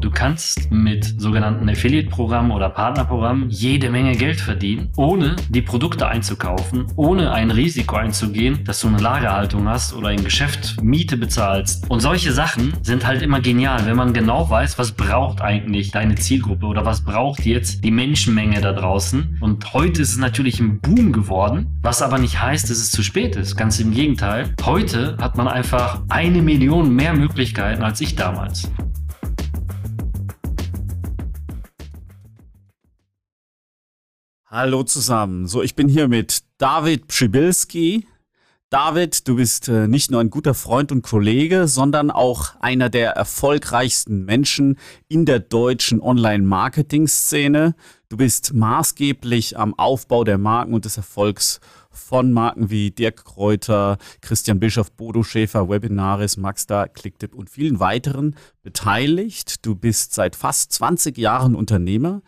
Du 0.00 0.10
kannst 0.10 0.70
mit 0.70 1.20
sogenannten 1.20 1.68
Affiliate-Programmen 1.68 2.52
oder 2.52 2.70
Partnerprogrammen 2.70 3.50
jede 3.50 3.90
Menge 3.90 4.16
Geld 4.16 4.40
verdienen, 4.40 4.90
ohne 4.96 5.36
die 5.50 5.60
Produkte 5.60 6.08
einzukaufen, 6.08 6.86
ohne 6.96 7.32
ein 7.32 7.50
Risiko 7.50 7.96
einzugehen, 7.96 8.64
dass 8.64 8.80
du 8.80 8.88
eine 8.88 8.98
Lagerhaltung 8.98 9.68
hast 9.68 9.92
oder 9.92 10.08
ein 10.08 10.24
Geschäft 10.24 10.82
Miete 10.82 11.18
bezahlst. 11.18 11.90
Und 11.90 12.00
solche 12.00 12.32
Sachen 12.32 12.72
sind 12.82 13.06
halt 13.06 13.20
immer 13.20 13.40
genial, 13.40 13.84
wenn 13.84 13.96
man 13.96 14.14
genau 14.14 14.48
weiß, 14.48 14.78
was 14.78 14.92
braucht 14.92 15.42
eigentlich 15.42 15.90
deine 15.90 16.14
Zielgruppe 16.14 16.64
oder 16.64 16.86
was 16.86 17.04
braucht 17.04 17.44
jetzt 17.44 17.84
die 17.84 17.90
Menschenmenge 17.90 18.62
da 18.62 18.72
draußen. 18.72 19.36
Und 19.42 19.74
heute 19.74 20.00
ist 20.00 20.12
es 20.12 20.18
natürlich 20.18 20.60
ein 20.60 20.80
Boom 20.80 21.12
geworden, 21.12 21.78
was 21.82 22.00
aber 22.00 22.18
nicht 22.18 22.40
heißt, 22.40 22.70
dass 22.70 22.78
es 22.78 22.90
zu 22.90 23.02
spät 23.02 23.36
ist. 23.36 23.54
Ganz 23.54 23.78
im 23.80 23.92
Gegenteil. 23.92 24.54
Heute 24.64 25.18
hat 25.20 25.36
man 25.36 25.46
einfach 25.46 26.00
eine 26.08 26.40
Million 26.40 26.94
mehr 26.94 27.12
Möglichkeiten 27.12 27.82
als 27.82 28.00
ich 28.00 28.16
damals. 28.16 28.70
Hallo 34.52 34.82
zusammen. 34.82 35.46
So, 35.46 35.62
ich 35.62 35.76
bin 35.76 35.88
hier 35.88 36.08
mit 36.08 36.40
David 36.58 37.06
Pschibilski. 37.06 38.08
David, 38.68 39.28
du 39.28 39.36
bist 39.36 39.68
äh, 39.68 39.86
nicht 39.86 40.10
nur 40.10 40.20
ein 40.20 40.28
guter 40.28 40.54
Freund 40.54 40.90
und 40.90 41.02
Kollege, 41.02 41.68
sondern 41.68 42.10
auch 42.10 42.56
einer 42.58 42.90
der 42.90 43.12
erfolgreichsten 43.12 44.24
Menschen 44.24 44.76
in 45.06 45.24
der 45.24 45.38
deutschen 45.38 46.00
Online-Marketing-Szene. 46.00 47.76
Du 48.08 48.16
bist 48.16 48.52
maßgeblich 48.52 49.56
am 49.56 49.72
Aufbau 49.78 50.24
der 50.24 50.38
Marken 50.38 50.74
und 50.74 50.84
des 50.84 50.96
Erfolgs 50.96 51.60
von 51.92 52.32
Marken 52.32 52.70
wie 52.70 52.90
Dirk 52.90 53.24
Kräuter, 53.24 53.98
Christian 54.20 54.58
Bischoff, 54.58 54.90
Bodo 54.90 55.22
Schäfer, 55.22 55.68
Webinaris, 55.68 56.36
Maxda, 56.36 56.88
Clicktip 56.88 57.36
und 57.36 57.50
vielen 57.50 57.78
weiteren 57.78 58.34
beteiligt. 58.64 59.64
Du 59.64 59.76
bist 59.76 60.12
seit 60.12 60.34
fast 60.34 60.72
20 60.72 61.16
Jahren 61.18 61.54
Unternehmer. 61.54 62.22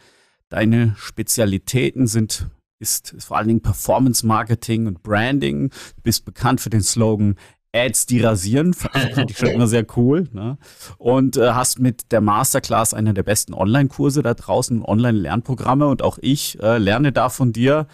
Deine 0.52 0.95
Spezialitäten 0.98 2.07
sind 2.07 2.51
ist, 2.79 3.15
ist 3.15 3.24
vor 3.24 3.38
allen 3.38 3.49
Dingen 3.49 3.63
Performance 3.63 4.27
Marketing 4.27 4.87
und 4.87 5.02
Branding. 5.02 5.71
Du 5.71 6.02
bist 6.02 6.27
bekannt 6.27 6.60
für 6.60 6.68
den 6.68 6.82
Slogan 6.82 7.37
Ads, 7.74 8.04
die 8.04 8.21
rasieren. 8.21 8.74
Fand 8.74 9.30
ich 9.30 9.38
schon 9.38 9.49
immer 9.54 9.66
sehr 9.66 9.87
cool. 9.96 10.29
Ne? 10.32 10.59
Und 10.99 11.38
äh, 11.38 11.52
hast 11.52 11.79
mit 11.79 12.12
der 12.12 12.21
Masterclass 12.21 12.93
einer 12.93 13.15
der 13.15 13.23
besten 13.23 13.54
Online-Kurse 13.54 14.23
da 14.23 14.35
draußen, 14.35 14.85
Online-Lernprogramme. 14.85 15.87
Und 15.87 16.02
auch 16.02 16.18
ich 16.21 16.60
äh, 16.60 16.77
lerne 16.77 17.12
da 17.12 17.30
von 17.30 17.55
dir. 17.55 17.87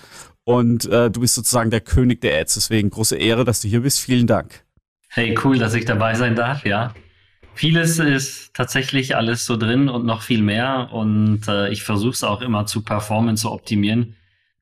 Und 0.43 0.87
äh, 0.87 1.13
du 1.13 1.21
bist 1.21 1.37
sozusagen 1.37 1.71
der 1.71 1.83
König 1.83 2.23
der 2.23 2.41
Ads. 2.41 2.55
Deswegen 2.55 2.91
große 2.91 3.15
Ehre, 3.15 3.45
dass 3.45 3.61
du 3.61 3.69
hier 3.69 3.83
bist. 3.83 4.01
Vielen 4.01 4.27
Dank. 4.27 4.65
Hey, 5.11 5.39
cool, 5.45 5.59
dass 5.59 5.75
ich 5.75 5.85
dabei 5.85 6.17
sein 6.17 6.35
darf, 6.35 6.65
ja. 6.65 6.93
Vieles 7.59 7.99
ist 7.99 8.55
tatsächlich 8.55 9.17
alles 9.17 9.45
so 9.45 9.57
drin 9.57 9.89
und 9.89 10.07
noch 10.07 10.23
viel 10.23 10.43
mehr. 10.43 10.91
Und 10.93 11.49
äh, 11.49 11.71
ich 11.71 11.83
versuche 11.83 12.13
es 12.13 12.23
auch 12.23 12.41
immer 12.41 12.67
zu 12.67 12.85
performen, 12.85 13.37
zu 13.37 13.51
optimieren, 13.51 14.15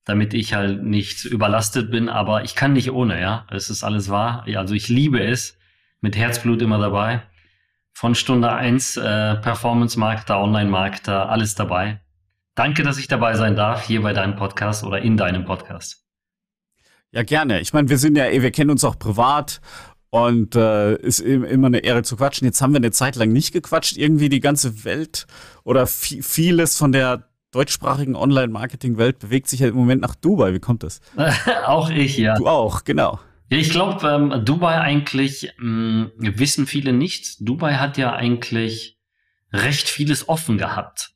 damit 0.06 0.32
ich 0.32 0.54
halt 0.54 0.82
nicht 0.82 1.26
überlastet 1.26 1.90
bin. 1.90 2.08
Aber 2.08 2.42
ich 2.42 2.54
kann 2.54 2.72
nicht 2.72 2.90
ohne, 2.90 3.20
ja. 3.20 3.44
Es 3.50 3.68
ist 3.68 3.84
alles 3.84 4.08
wahr. 4.08 4.46
Also 4.56 4.72
ich 4.72 4.88
liebe 4.88 5.22
es. 5.22 5.58
Mit 6.00 6.16
Herzblut 6.16 6.62
immer 6.62 6.78
dabei. 6.78 7.20
Von 7.92 8.14
Stunde 8.14 8.50
eins 8.50 8.96
äh, 8.96 9.34
Performance-Marketer, 9.34 10.40
Online-Marketer, 10.40 11.28
alles 11.28 11.54
dabei. 11.54 12.00
Danke, 12.54 12.82
dass 12.82 12.96
ich 12.96 13.08
dabei 13.08 13.34
sein 13.34 13.56
darf, 13.56 13.86
hier 13.86 14.00
bei 14.00 14.14
deinem 14.14 14.36
Podcast 14.36 14.84
oder 14.84 15.02
in 15.02 15.18
deinem 15.18 15.44
Podcast. 15.44 16.02
Ja, 17.10 17.24
gerne. 17.24 17.60
Ich 17.60 17.74
meine, 17.74 17.90
wir 17.90 17.98
sind 17.98 18.16
ja, 18.16 18.30
wir 18.30 18.50
kennen 18.52 18.70
uns 18.70 18.84
auch 18.84 18.98
privat 18.98 19.60
und 20.10 20.54
äh, 20.56 20.96
ist 20.96 21.20
immer 21.20 21.66
eine 21.66 21.80
Ehre 21.80 22.02
zu 22.02 22.16
quatschen. 22.16 22.46
Jetzt 22.46 22.60
haben 22.62 22.72
wir 22.72 22.78
eine 22.78 22.92
Zeit 22.92 23.16
lang 23.16 23.32
nicht 23.32 23.52
gequatscht. 23.52 23.96
Irgendwie 23.96 24.28
die 24.28 24.40
ganze 24.40 24.84
Welt 24.84 25.26
oder 25.64 25.86
vieles 25.86 26.76
von 26.78 26.92
der 26.92 27.28
deutschsprachigen 27.52 28.16
Online-Marketing-Welt 28.16 29.18
bewegt 29.18 29.48
sich 29.48 29.60
ja 29.60 29.68
im 29.68 29.74
Moment 29.74 30.02
nach 30.02 30.14
Dubai. 30.14 30.52
Wie 30.52 30.60
kommt 30.60 30.82
das? 30.82 31.00
auch 31.66 31.90
ich, 31.90 32.16
ja. 32.18 32.34
Du 32.34 32.46
auch, 32.46 32.84
genau. 32.84 33.18
Ich 33.48 33.70
glaube, 33.70 34.06
ähm, 34.08 34.44
Dubai 34.44 34.78
eigentlich, 34.78 35.52
mh, 35.58 36.10
hm, 36.18 36.38
wissen 36.38 36.66
viele 36.66 36.92
nicht. 36.92 37.36
Dubai 37.40 37.74
hat 37.74 37.96
ja 37.96 38.12
eigentlich 38.14 38.98
recht 39.52 39.88
vieles 39.88 40.28
offen 40.28 40.58
gehabt. 40.58 41.12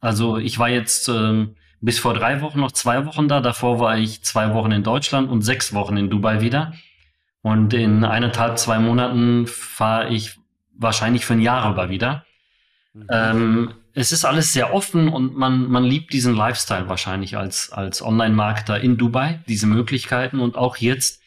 Also 0.00 0.38
ich 0.38 0.58
war 0.58 0.68
jetzt 0.68 1.08
ähm, 1.08 1.56
bis 1.80 1.98
vor 1.98 2.14
drei 2.14 2.40
Wochen 2.40 2.60
noch 2.60 2.72
zwei 2.72 3.06
Wochen 3.06 3.28
da. 3.28 3.40
Davor 3.40 3.78
war 3.78 3.96
ich 3.98 4.22
zwei 4.24 4.54
Wochen 4.54 4.72
in 4.72 4.82
Deutschland 4.82 5.30
und 5.30 5.42
sechs 5.42 5.72
Wochen 5.72 5.96
in 5.96 6.10
Dubai 6.10 6.40
wieder. 6.40 6.74
Und 7.42 7.72
in 7.72 8.04
eineinhalb, 8.04 8.58
zwei 8.58 8.78
Monaten 8.78 9.46
fahre 9.46 10.08
ich 10.08 10.38
wahrscheinlich 10.74 11.24
für 11.24 11.34
ein 11.34 11.40
Jahr 11.40 11.70
rüber 11.70 11.88
wieder. 11.88 12.24
Mhm. 12.94 13.06
Ähm, 13.10 13.74
es 13.94 14.12
ist 14.12 14.24
alles 14.24 14.52
sehr 14.52 14.72
offen 14.72 15.08
und 15.08 15.36
man, 15.36 15.68
man 15.68 15.84
liebt 15.84 16.12
diesen 16.12 16.34
Lifestyle 16.34 16.88
wahrscheinlich 16.88 17.36
als, 17.36 17.72
als 17.72 18.00
Online-Marketer 18.00 18.80
in 18.80 18.96
Dubai, 18.96 19.40
diese 19.48 19.66
Möglichkeiten. 19.66 20.40
Und 20.40 20.56
auch 20.56 20.76
jetzt 20.76 21.20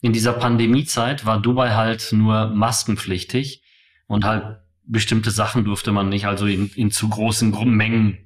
in 0.00 0.12
dieser 0.12 0.32
Pandemiezeit 0.32 1.26
war 1.26 1.40
Dubai 1.40 1.74
halt 1.74 2.08
nur 2.12 2.48
maskenpflichtig 2.48 3.62
und 4.06 4.24
halt 4.24 4.58
bestimmte 4.84 5.30
Sachen 5.30 5.64
durfte 5.64 5.92
man 5.92 6.08
nicht, 6.08 6.26
also 6.26 6.46
in, 6.46 6.70
in 6.74 6.90
zu 6.90 7.08
großen 7.08 7.52
Gru 7.52 7.66
Mengen, 7.66 8.18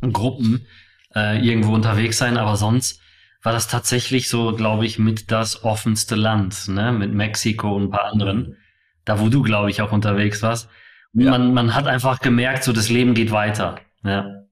Gruppen 0.00 0.66
äh, 1.14 1.44
irgendwo 1.44 1.74
unterwegs 1.74 2.18
sein. 2.18 2.36
Aber 2.36 2.56
sonst 2.56 3.00
war 3.42 3.52
das 3.52 3.68
tatsächlich 3.68 4.28
so, 4.28 4.54
glaube 4.54 4.86
ich, 4.86 4.98
mit 4.98 5.30
das 5.30 5.64
offenste 5.64 6.14
Land, 6.14 6.68
ne? 6.68 6.92
mit 6.92 7.12
Mexiko 7.12 7.76
und 7.76 7.84
ein 7.84 7.90
paar 7.90 8.06
anderen. 8.12 8.56
Da, 9.04 9.20
wo 9.20 9.28
du, 9.28 9.42
glaube 9.42 9.70
ich, 9.70 9.80
auch 9.80 9.92
unterwegs 9.92 10.42
warst. 10.42 10.68
Ja. 11.14 11.30
Man, 11.30 11.54
man 11.54 11.74
hat 11.74 11.86
einfach 11.86 12.20
gemerkt, 12.20 12.64
so 12.64 12.72
das 12.72 12.90
Leben 12.90 13.14
geht 13.14 13.30
weiter. 13.30 13.80
Ja, 14.02 14.44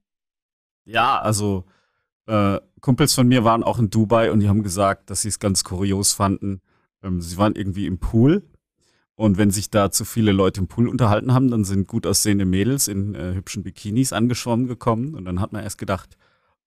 ja 0.85 1.19
also 1.19 1.65
äh, 2.25 2.59
Kumpels 2.81 3.13
von 3.13 3.27
mir 3.27 3.43
waren 3.43 3.63
auch 3.63 3.79
in 3.79 3.89
Dubai 3.89 4.31
und 4.31 4.39
die 4.39 4.49
haben 4.49 4.63
gesagt, 4.63 5.09
dass 5.09 5.21
sie 5.21 5.29
es 5.29 5.39
ganz 5.39 5.63
kurios 5.63 6.13
fanden. 6.13 6.61
Ähm, 7.03 7.21
sie 7.21 7.37
waren 7.37 7.55
irgendwie 7.55 7.85
im 7.85 7.99
Pool 7.99 8.43
und 9.15 9.37
wenn 9.39 9.49
sich 9.49 9.71
da 9.71 9.89
zu 9.89 10.05
viele 10.05 10.31
Leute 10.31 10.61
im 10.61 10.67
Pool 10.67 10.87
unterhalten 10.87 11.33
haben, 11.33 11.49
dann 11.49 11.63
sind 11.63 11.87
gut 11.87 12.05
aussehende 12.05 12.45
Mädels 12.45 12.87
in 12.87 13.15
äh, 13.15 13.33
hübschen 13.33 13.63
Bikinis 13.63 14.13
angeschwommen 14.13 14.67
gekommen 14.67 15.15
und 15.15 15.25
dann 15.25 15.41
hat 15.41 15.53
man 15.53 15.63
erst 15.63 15.79
gedacht, 15.79 16.17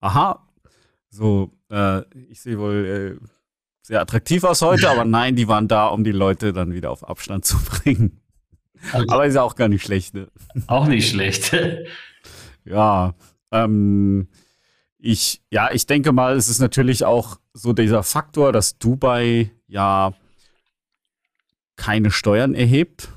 aha, 0.01 0.49
so, 1.11 1.53
äh, 1.71 2.03
ich 2.31 2.41
sehe 2.41 2.59
wohl 2.59 3.19
äh, 3.21 3.27
sehr 3.83 4.01
attraktiv 4.01 4.45
aus 4.45 4.63
heute, 4.63 4.89
aber 4.89 5.05
nein, 5.05 5.37
die 5.37 5.49
waren 5.49 5.69
da, 5.69 5.89
um 5.89 6.05
die 6.05 6.13
Leute 6.13 6.53
dann 6.53 6.73
wieder 6.73 6.91
auf 6.91 7.09
Abstand 7.09 7.45
zu 7.45 7.59
bringen. 7.59 8.21
Also, 8.93 9.07
aber 9.09 9.27
ist 9.27 9.35
ja 9.35 9.43
auch 9.43 9.57
gar 9.57 9.69
nicht 9.69 9.83
schlecht, 9.83 10.15
ne? 10.15 10.29
Auch 10.67 10.87
nicht 10.87 11.11
schlecht. 11.11 11.55
ja, 12.65 13.15
ähm, 13.51 14.29
ich, 14.99 15.43
ja, 15.51 15.71
ich 15.73 15.87
denke 15.87 16.13
mal, 16.13 16.37
es 16.37 16.49
ist 16.49 16.61
natürlich 16.61 17.05
auch 17.05 17.39
so 17.53 17.73
dieser 17.73 18.03
Faktor, 18.03 18.53
dass 18.53 18.79
Dubai 18.79 19.51
ja 19.67 20.15
keine 21.77 22.11
Steuern 22.11 22.55
erhebt 22.55 23.11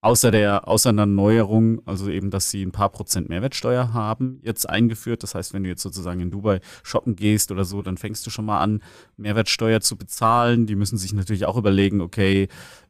außer 0.00 0.30
der, 0.30 0.68
außer 0.68 0.90
einer 0.90 1.06
Neuerung, 1.06 1.82
also 1.86 2.08
eben, 2.08 2.30
dass 2.30 2.50
sie 2.50 2.62
ein 2.62 2.72
paar 2.72 2.90
Prozent 2.90 3.28
Mehrwertsteuer 3.28 3.92
haben, 3.92 4.40
jetzt 4.42 4.68
eingeführt. 4.68 5.22
Das 5.22 5.34
heißt, 5.34 5.52
wenn 5.52 5.64
du 5.64 5.68
jetzt 5.68 5.82
sozusagen 5.82 6.20
in 6.20 6.30
Dubai 6.30 6.60
shoppen 6.82 7.16
gehst 7.16 7.50
oder 7.50 7.64
so, 7.64 7.82
dann 7.82 7.96
fängst 7.96 8.24
du 8.26 8.30
schon 8.30 8.44
mal 8.44 8.60
an, 8.60 8.82
Mehrwertsteuer 9.16 9.80
zu 9.80 9.96
bezahlen. 9.96 10.66
Die 10.66 10.76
müssen 10.76 10.98
sich 10.98 11.12
natürlich 11.12 11.46
auch 11.46 11.56
überlegen, 11.56 12.00
okay, 12.00 12.48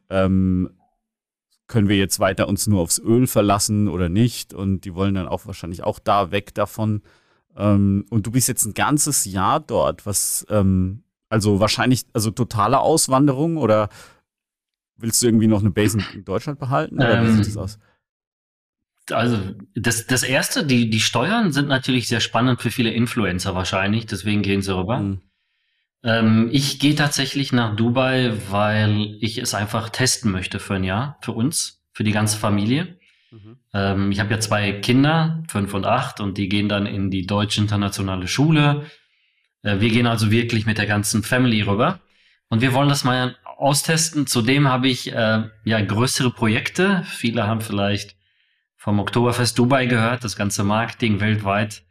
ähm, 0.09 0.69
können 1.67 1.87
wir 1.87 1.97
jetzt 1.97 2.19
weiter 2.19 2.47
uns 2.47 2.67
nur 2.67 2.81
aufs 2.81 2.99
Öl 2.99 3.27
verlassen 3.27 3.87
oder 3.87 4.09
nicht? 4.09 4.53
Und 4.53 4.85
die 4.85 4.95
wollen 4.95 5.15
dann 5.15 5.27
auch 5.27 5.45
wahrscheinlich 5.45 5.83
auch 5.83 5.99
da 5.99 6.31
weg 6.31 6.53
davon. 6.53 7.01
Ähm, 7.55 8.05
und 8.09 8.27
du 8.27 8.31
bist 8.31 8.47
jetzt 8.47 8.65
ein 8.65 8.73
ganzes 8.73 9.25
Jahr 9.25 9.59
dort, 9.59 10.05
was, 10.05 10.45
ähm, 10.49 11.03
also 11.29 11.59
wahrscheinlich, 11.59 12.05
also 12.13 12.31
totale 12.31 12.79
Auswanderung 12.79 13.57
oder 13.57 13.89
Willst 14.99 15.21
du 15.21 15.27
irgendwie 15.27 15.47
noch 15.47 15.61
eine 15.61 15.71
Base 15.71 15.97
in 16.13 16.25
Deutschland 16.25 16.59
behalten? 16.59 16.95
Oder 16.95 17.23
wie 17.23 17.31
sieht 17.31 17.47
das 17.47 17.55
ähm, 17.55 17.61
aus? 17.61 17.79
Also 19.11 19.37
das, 19.75 20.05
das 20.05 20.23
erste, 20.23 20.65
die, 20.65 20.89
die 20.89 20.99
Steuern 20.99 21.51
sind 21.51 21.67
natürlich 21.67 22.07
sehr 22.07 22.19
spannend 22.19 22.61
für 22.61 22.69
viele 22.69 22.91
Influencer 22.91 23.55
wahrscheinlich, 23.55 24.05
deswegen 24.05 24.41
gehen 24.41 24.61
sie 24.61 24.75
rüber. 24.75 24.99
Mhm. 24.99 25.21
Ähm, 26.03 26.49
ich 26.51 26.79
gehe 26.79 26.95
tatsächlich 26.95 27.51
nach 27.51 27.75
Dubai, 27.75 28.33
weil 28.49 29.17
ich 29.19 29.37
es 29.37 29.53
einfach 29.53 29.89
testen 29.89 30.31
möchte 30.31 30.59
für 30.59 30.75
ein 30.75 30.83
Jahr, 30.83 31.17
für 31.21 31.31
uns, 31.31 31.83
für 31.91 32.03
die 32.03 32.11
ganze 32.11 32.37
Familie. 32.37 32.99
Mhm. 33.31 33.57
Ähm, 33.73 34.11
ich 34.11 34.19
habe 34.19 34.31
ja 34.31 34.39
zwei 34.39 34.71
Kinder, 34.73 35.43
fünf 35.47 35.73
und 35.73 35.85
acht, 35.85 36.19
und 36.19 36.37
die 36.37 36.49
gehen 36.49 36.69
dann 36.69 36.85
in 36.85 37.09
die 37.09 37.25
deutsche 37.25 37.61
internationale 37.61 38.27
Schule. 38.27 38.85
Äh, 39.63 39.79
wir 39.79 39.89
gehen 39.89 40.07
also 40.07 40.31
wirklich 40.31 40.65
mit 40.65 40.77
der 40.77 40.87
ganzen 40.87 41.23
Family 41.23 41.61
rüber. 41.61 41.99
Und 42.49 42.61
wir 42.61 42.73
wollen 42.73 42.89
das 42.89 43.03
mal 43.03 43.35
austesten. 43.59 44.25
Zudem 44.25 44.67
habe 44.67 44.87
ich 44.87 45.13
äh, 45.13 45.43
ja 45.63 45.81
größere 45.81 46.31
Projekte. 46.31 47.03
Viele 47.05 47.45
haben 47.45 47.61
vielleicht 47.61 48.15
vom 48.75 48.99
Oktoberfest 48.99 49.59
Dubai 49.59 49.85
gehört, 49.85 50.23
das 50.23 50.35
ganze 50.35 50.63
Marketing 50.63 51.19
weltweit. 51.19 51.83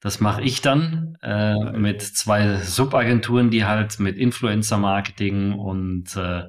Das 0.00 0.20
mache 0.20 0.42
ich 0.42 0.62
dann 0.62 1.18
äh, 1.22 1.54
mit 1.72 2.02
zwei 2.02 2.56
Subagenturen, 2.56 3.50
die 3.50 3.64
halt 3.64 4.00
mit 4.00 4.16
Influencer-Marketing 4.16 5.52
und 5.52 6.16
äh, 6.16 6.44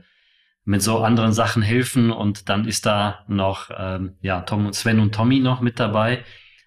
mit 0.66 0.82
so 0.82 1.00
anderen 1.00 1.34
Sachen 1.34 1.62
helfen 1.62 2.12
und 2.12 2.50
dann 2.50 2.66
ist 2.68 2.86
da 2.86 3.26
noch 3.28 3.70
ähm, 3.78 4.16
ja 4.22 4.42
Tom 4.42 4.66
und 4.66 4.76
Sven 4.76 5.00
und 5.00 5.14
Tommy 5.14 5.40
noch 5.40 5.62
mit 5.62 5.80
dabei. 5.80 6.24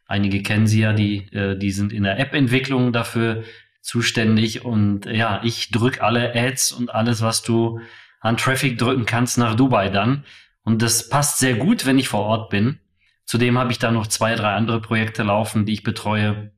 Einige 0.06 0.42
kennen 0.42 0.66
sie 0.66 0.80
ja, 0.80 0.92
die 0.92 1.32
äh, 1.32 1.56
die 1.56 1.70
sind 1.70 1.92
in 1.92 2.02
der 2.02 2.18
App-Entwicklung 2.18 2.92
dafür 2.92 3.44
zuständig 3.86 4.64
und 4.64 5.06
ja, 5.06 5.40
ich 5.44 5.70
drück 5.70 6.02
alle 6.02 6.34
Ads 6.34 6.72
und 6.72 6.92
alles, 6.94 7.22
was 7.22 7.42
du 7.42 7.80
an 8.20 8.36
Traffic 8.36 8.78
drücken 8.78 9.06
kannst 9.06 9.38
nach 9.38 9.54
Dubai 9.54 9.88
dann 9.88 10.24
und 10.62 10.82
das 10.82 11.08
passt 11.08 11.38
sehr 11.38 11.54
gut, 11.54 11.86
wenn 11.86 11.98
ich 11.98 12.08
vor 12.08 12.22
Ort 12.22 12.50
bin. 12.50 12.80
Zudem 13.24 13.58
habe 13.58 13.72
ich 13.72 13.78
da 13.78 13.90
noch 13.90 14.06
zwei, 14.06 14.34
drei 14.34 14.54
andere 14.54 14.80
Projekte 14.80 15.22
laufen, 15.22 15.64
die 15.66 15.72
ich 15.72 15.82
betreue, 15.82 16.52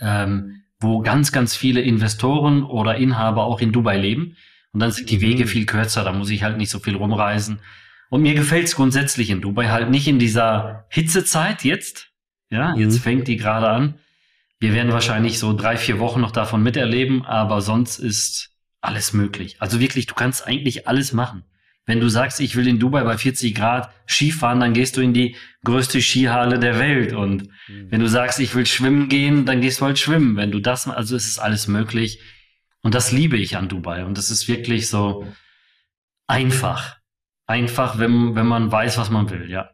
ähm, 0.00 0.62
wo 0.80 1.00
ganz, 1.00 1.32
ganz 1.32 1.56
viele 1.56 1.80
Investoren 1.80 2.62
oder 2.62 2.96
Inhaber 2.96 3.44
auch 3.44 3.60
in 3.60 3.72
Dubai 3.72 3.96
leben 3.96 4.36
und 4.72 4.80
dann 4.80 4.92
sind 4.92 5.10
die 5.10 5.20
Wege 5.20 5.44
mhm. 5.44 5.48
viel 5.48 5.66
kürzer, 5.66 6.04
da 6.04 6.12
muss 6.12 6.30
ich 6.30 6.42
halt 6.42 6.56
nicht 6.56 6.70
so 6.70 6.78
viel 6.78 6.96
rumreisen. 6.96 7.60
Und 8.10 8.22
mir 8.22 8.34
gefällt 8.34 8.64
es 8.64 8.76
grundsätzlich 8.76 9.30
in 9.30 9.40
Dubai 9.40 9.68
halt 9.68 9.90
nicht 9.90 10.08
in 10.08 10.18
dieser 10.18 10.86
Hitzezeit 10.88 11.64
jetzt. 11.64 12.10
Ja, 12.50 12.74
mhm. 12.74 12.80
jetzt 12.80 13.00
fängt 13.00 13.28
die 13.28 13.36
gerade 13.36 13.68
an. 13.68 13.94
Wir 14.60 14.74
werden 14.74 14.92
wahrscheinlich 14.92 15.38
so 15.38 15.52
drei, 15.52 15.76
vier 15.76 15.98
Wochen 15.98 16.20
noch 16.20 16.32
davon 16.32 16.62
miterleben, 16.62 17.24
aber 17.24 17.60
sonst 17.60 17.98
ist 17.98 18.50
alles 18.80 19.12
möglich. 19.12 19.56
Also 19.60 19.80
wirklich, 19.80 20.06
du 20.06 20.14
kannst 20.14 20.46
eigentlich 20.46 20.88
alles 20.88 21.12
machen. 21.12 21.44
Wenn 21.86 22.00
du 22.00 22.08
sagst, 22.10 22.40
ich 22.40 22.54
will 22.54 22.68
in 22.68 22.78
Dubai 22.78 23.02
bei 23.02 23.16
40 23.16 23.54
Grad 23.54 23.90
Skifahren, 24.06 24.60
dann 24.60 24.74
gehst 24.74 24.96
du 24.96 25.00
in 25.00 25.14
die 25.14 25.36
größte 25.64 26.02
Skihalle 26.02 26.58
der 26.58 26.78
Welt. 26.78 27.14
Und 27.14 27.48
mhm. 27.68 27.90
wenn 27.90 28.00
du 28.00 28.08
sagst, 28.08 28.40
ich 28.40 28.54
will 28.54 28.66
schwimmen 28.66 29.08
gehen, 29.08 29.46
dann 29.46 29.62
gehst 29.62 29.80
du 29.80 29.86
halt 29.86 29.98
schwimmen. 29.98 30.36
Wenn 30.36 30.50
du 30.50 30.60
das, 30.60 30.86
also 30.86 31.16
es 31.16 31.26
ist 31.26 31.38
alles 31.38 31.66
möglich. 31.66 32.20
Und 32.82 32.94
das 32.94 33.10
liebe 33.10 33.38
ich 33.38 33.56
an 33.56 33.68
Dubai. 33.68 34.04
Und 34.04 34.18
das 34.18 34.30
ist 34.30 34.48
wirklich 34.48 34.88
so 34.88 35.26
einfach. 36.26 36.98
Einfach, 37.46 37.98
wenn, 37.98 38.34
wenn 38.34 38.46
man 38.46 38.70
weiß, 38.70 38.98
was 38.98 39.08
man 39.08 39.30
will, 39.30 39.50
ja. 39.50 39.70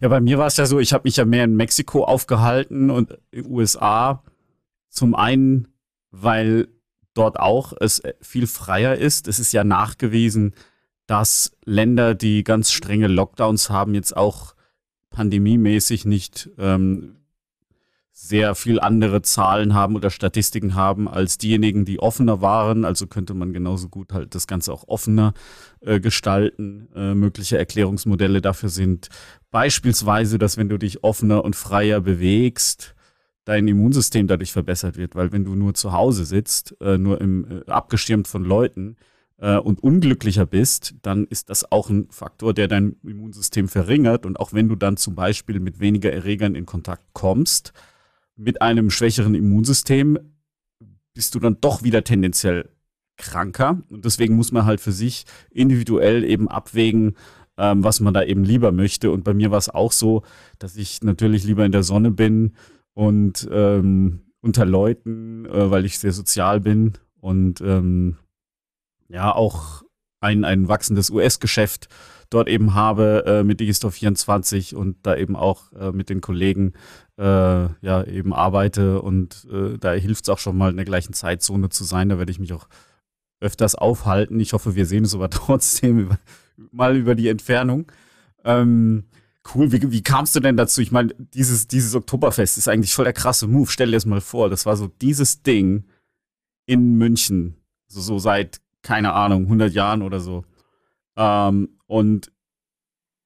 Ja, 0.00 0.08
bei 0.08 0.20
mir 0.20 0.38
war 0.38 0.46
es 0.46 0.56
ja 0.56 0.66
so, 0.66 0.78
ich 0.78 0.92
habe 0.92 1.02
mich 1.04 1.16
ja 1.16 1.24
mehr 1.24 1.44
in 1.44 1.56
Mexiko 1.56 2.04
aufgehalten 2.04 2.90
und 2.90 3.18
in 3.30 3.44
den 3.44 3.52
USA. 3.52 4.22
Zum 4.88 5.14
einen, 5.14 5.68
weil 6.10 6.68
dort 7.14 7.38
auch 7.38 7.72
es 7.78 8.02
viel 8.20 8.46
freier 8.46 8.96
ist. 8.96 9.28
Es 9.28 9.38
ist 9.38 9.52
ja 9.52 9.64
nachgewiesen, 9.64 10.54
dass 11.06 11.56
Länder, 11.64 12.14
die 12.14 12.44
ganz 12.44 12.70
strenge 12.70 13.08
Lockdowns 13.08 13.70
haben, 13.70 13.94
jetzt 13.94 14.16
auch 14.16 14.54
pandemiemäßig 15.10 16.04
nicht 16.04 16.50
ähm, 16.58 17.16
sehr 18.22 18.54
viel 18.54 18.78
andere 18.78 19.22
Zahlen 19.22 19.74
haben 19.74 19.96
oder 19.96 20.10
Statistiken 20.10 20.74
haben 20.74 21.08
als 21.08 21.38
diejenigen, 21.38 21.86
die 21.86 22.00
offener 22.00 22.42
waren. 22.42 22.84
Also 22.84 23.06
könnte 23.06 23.32
man 23.32 23.52
genauso 23.52 23.88
gut 23.88 24.12
halt 24.12 24.34
das 24.34 24.46
Ganze 24.46 24.72
auch 24.72 24.84
offener 24.86 25.32
äh, 25.80 26.00
gestalten. 26.00 26.88
Äh, 26.94 27.14
mögliche 27.14 27.56
Erklärungsmodelle 27.56 28.42
dafür 28.42 28.68
sind 28.68 29.08
beispielsweise, 29.50 30.38
dass 30.38 30.58
wenn 30.58 30.68
du 30.68 30.78
dich 30.78 31.02
offener 31.02 31.44
und 31.44 31.56
freier 31.56 32.00
bewegst, 32.00 32.94
dein 33.46 33.66
Immunsystem 33.66 34.26
dadurch 34.26 34.52
verbessert 34.52 34.98
wird, 34.98 35.14
weil 35.14 35.32
wenn 35.32 35.44
du 35.44 35.54
nur 35.54 35.72
zu 35.72 35.92
Hause 35.92 36.26
sitzt, 36.26 36.76
äh, 36.80 36.98
nur 36.98 37.20
im, 37.22 37.62
äh, 37.66 37.70
abgeschirmt 37.70 38.28
von 38.28 38.44
Leuten 38.44 38.96
äh, 39.38 39.56
und 39.56 39.82
unglücklicher 39.82 40.44
bist, 40.44 40.94
dann 41.02 41.24
ist 41.24 41.48
das 41.48 41.72
auch 41.72 41.88
ein 41.88 42.08
Faktor, 42.10 42.52
der 42.52 42.68
dein 42.68 42.96
Immunsystem 43.02 43.66
verringert. 43.66 44.26
Und 44.26 44.38
auch 44.38 44.52
wenn 44.52 44.68
du 44.68 44.76
dann 44.76 44.98
zum 44.98 45.14
Beispiel 45.14 45.58
mit 45.58 45.80
weniger 45.80 46.12
Erregern 46.12 46.54
in 46.54 46.66
Kontakt 46.66 47.02
kommst, 47.14 47.72
mit 48.40 48.62
einem 48.62 48.90
schwächeren 48.90 49.34
Immunsystem 49.34 50.18
bist 51.12 51.34
du 51.34 51.40
dann 51.40 51.58
doch 51.60 51.82
wieder 51.82 52.04
tendenziell 52.04 52.70
kranker. 53.18 53.82
Und 53.90 54.04
deswegen 54.06 54.34
muss 54.34 54.50
man 54.50 54.64
halt 54.64 54.80
für 54.80 54.92
sich 54.92 55.26
individuell 55.50 56.24
eben 56.24 56.48
abwägen, 56.48 57.16
ähm, 57.58 57.84
was 57.84 58.00
man 58.00 58.14
da 58.14 58.22
eben 58.22 58.44
lieber 58.44 58.72
möchte. 58.72 59.10
Und 59.10 59.24
bei 59.24 59.34
mir 59.34 59.50
war 59.50 59.58
es 59.58 59.68
auch 59.68 59.92
so, 59.92 60.22
dass 60.58 60.76
ich 60.76 61.02
natürlich 61.02 61.44
lieber 61.44 61.66
in 61.66 61.72
der 61.72 61.82
Sonne 61.82 62.10
bin 62.10 62.54
und 62.94 63.46
ähm, 63.52 64.20
unter 64.40 64.64
Leuten, 64.64 65.44
äh, 65.44 65.70
weil 65.70 65.84
ich 65.84 65.98
sehr 65.98 66.12
sozial 66.12 66.60
bin 66.60 66.94
und 67.20 67.60
ähm, 67.60 68.16
ja 69.08 69.34
auch 69.34 69.82
ein, 70.20 70.44
ein 70.44 70.68
wachsendes 70.68 71.10
US-Geschäft 71.10 71.88
dort 72.30 72.48
eben 72.48 72.74
habe 72.74 73.24
äh, 73.26 73.42
mit 73.42 73.60
Digistore 73.60 73.92
24 73.92 74.74
und 74.74 74.96
da 75.02 75.16
eben 75.16 75.36
auch 75.36 75.72
äh, 75.72 75.92
mit 75.92 76.08
den 76.08 76.20
Kollegen 76.20 76.72
ja 77.22 78.04
eben 78.04 78.32
arbeite 78.32 79.02
und 79.02 79.46
äh, 79.52 79.76
da 79.78 79.92
hilft 79.92 80.24
es 80.24 80.28
auch 80.30 80.38
schon 80.38 80.56
mal 80.56 80.70
in 80.70 80.76
der 80.76 80.86
gleichen 80.86 81.12
Zeitzone 81.12 81.68
zu 81.68 81.84
sein. 81.84 82.08
Da 82.08 82.18
werde 82.18 82.32
ich 82.32 82.38
mich 82.38 82.52
auch 82.52 82.66
öfters 83.40 83.74
aufhalten. 83.74 84.40
Ich 84.40 84.52
hoffe, 84.52 84.74
wir 84.74 84.86
sehen 84.86 85.04
es 85.04 85.14
aber 85.14 85.28
trotzdem 85.30 85.98
über, 85.98 86.18
mal 86.70 86.96
über 86.96 87.14
die 87.14 87.28
Entfernung. 87.28 87.90
Ähm, 88.44 89.04
cool, 89.54 89.70
wie, 89.72 89.90
wie 89.90 90.02
kamst 90.02 90.34
du 90.34 90.40
denn 90.40 90.56
dazu? 90.56 90.80
Ich 90.80 90.92
meine, 90.92 91.14
dieses, 91.34 91.68
dieses 91.68 91.94
Oktoberfest 91.94 92.56
ist 92.56 92.68
eigentlich 92.68 92.94
voll 92.94 93.04
der 93.04 93.12
krasse 93.12 93.46
Move. 93.46 93.70
Stell 93.70 93.88
dir 93.88 93.96
das 93.96 94.06
mal 94.06 94.20
vor, 94.22 94.48
das 94.48 94.64
war 94.64 94.76
so 94.76 94.86
dieses 94.86 95.42
Ding 95.42 95.84
in 96.66 96.96
München, 96.96 97.56
so, 97.86 98.00
so 98.00 98.18
seit, 98.18 98.60
keine 98.82 99.12
Ahnung, 99.12 99.42
100 99.42 99.74
Jahren 99.74 100.02
oder 100.02 100.20
so. 100.20 100.44
Ähm, 101.16 101.76
und 101.86 102.32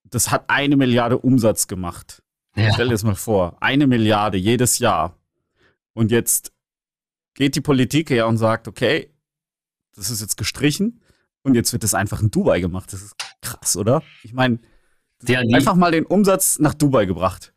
das 0.05 0.33
hat 0.33 0.49
eine 0.49 0.77
Milliarde 0.77 1.19
Umsatz 1.19 1.69
gemacht. 1.69 2.24
Ja. 2.57 2.73
Stell 2.73 2.87
dir 2.87 2.93
das 2.93 3.05
mal 3.05 3.15
vor. 3.15 3.57
Eine 3.61 3.87
Milliarde 3.87 4.39
jedes 4.39 4.79
Jahr. 4.79 5.19
Und 5.93 6.11
jetzt 6.11 6.53
geht 7.35 7.57
die 7.57 7.61
Politik 7.61 8.11
her 8.11 8.29
und 8.29 8.37
sagt, 8.37 8.69
okay, 8.69 9.11
das 9.95 10.11
ist 10.11 10.21
jetzt 10.21 10.37
gestrichen 10.37 11.01
und 11.43 11.55
jetzt 11.55 11.73
wird 11.73 11.83
das 11.83 11.95
einfach 11.95 12.21
in 12.21 12.31
Dubai 12.31 12.61
gemacht. 12.61 12.93
Das 12.93 13.03
ist 13.03 13.15
krass, 13.41 13.77
oder? 13.77 14.03
Ich 14.23 14.33
meine, 14.33 14.59
einfach 15.53 15.75
mal 15.75 15.93
den 15.93 16.07
Umsatz 16.07 16.59
nach 16.59 16.75
Dubai 16.75 17.07
gebracht. 17.07 17.53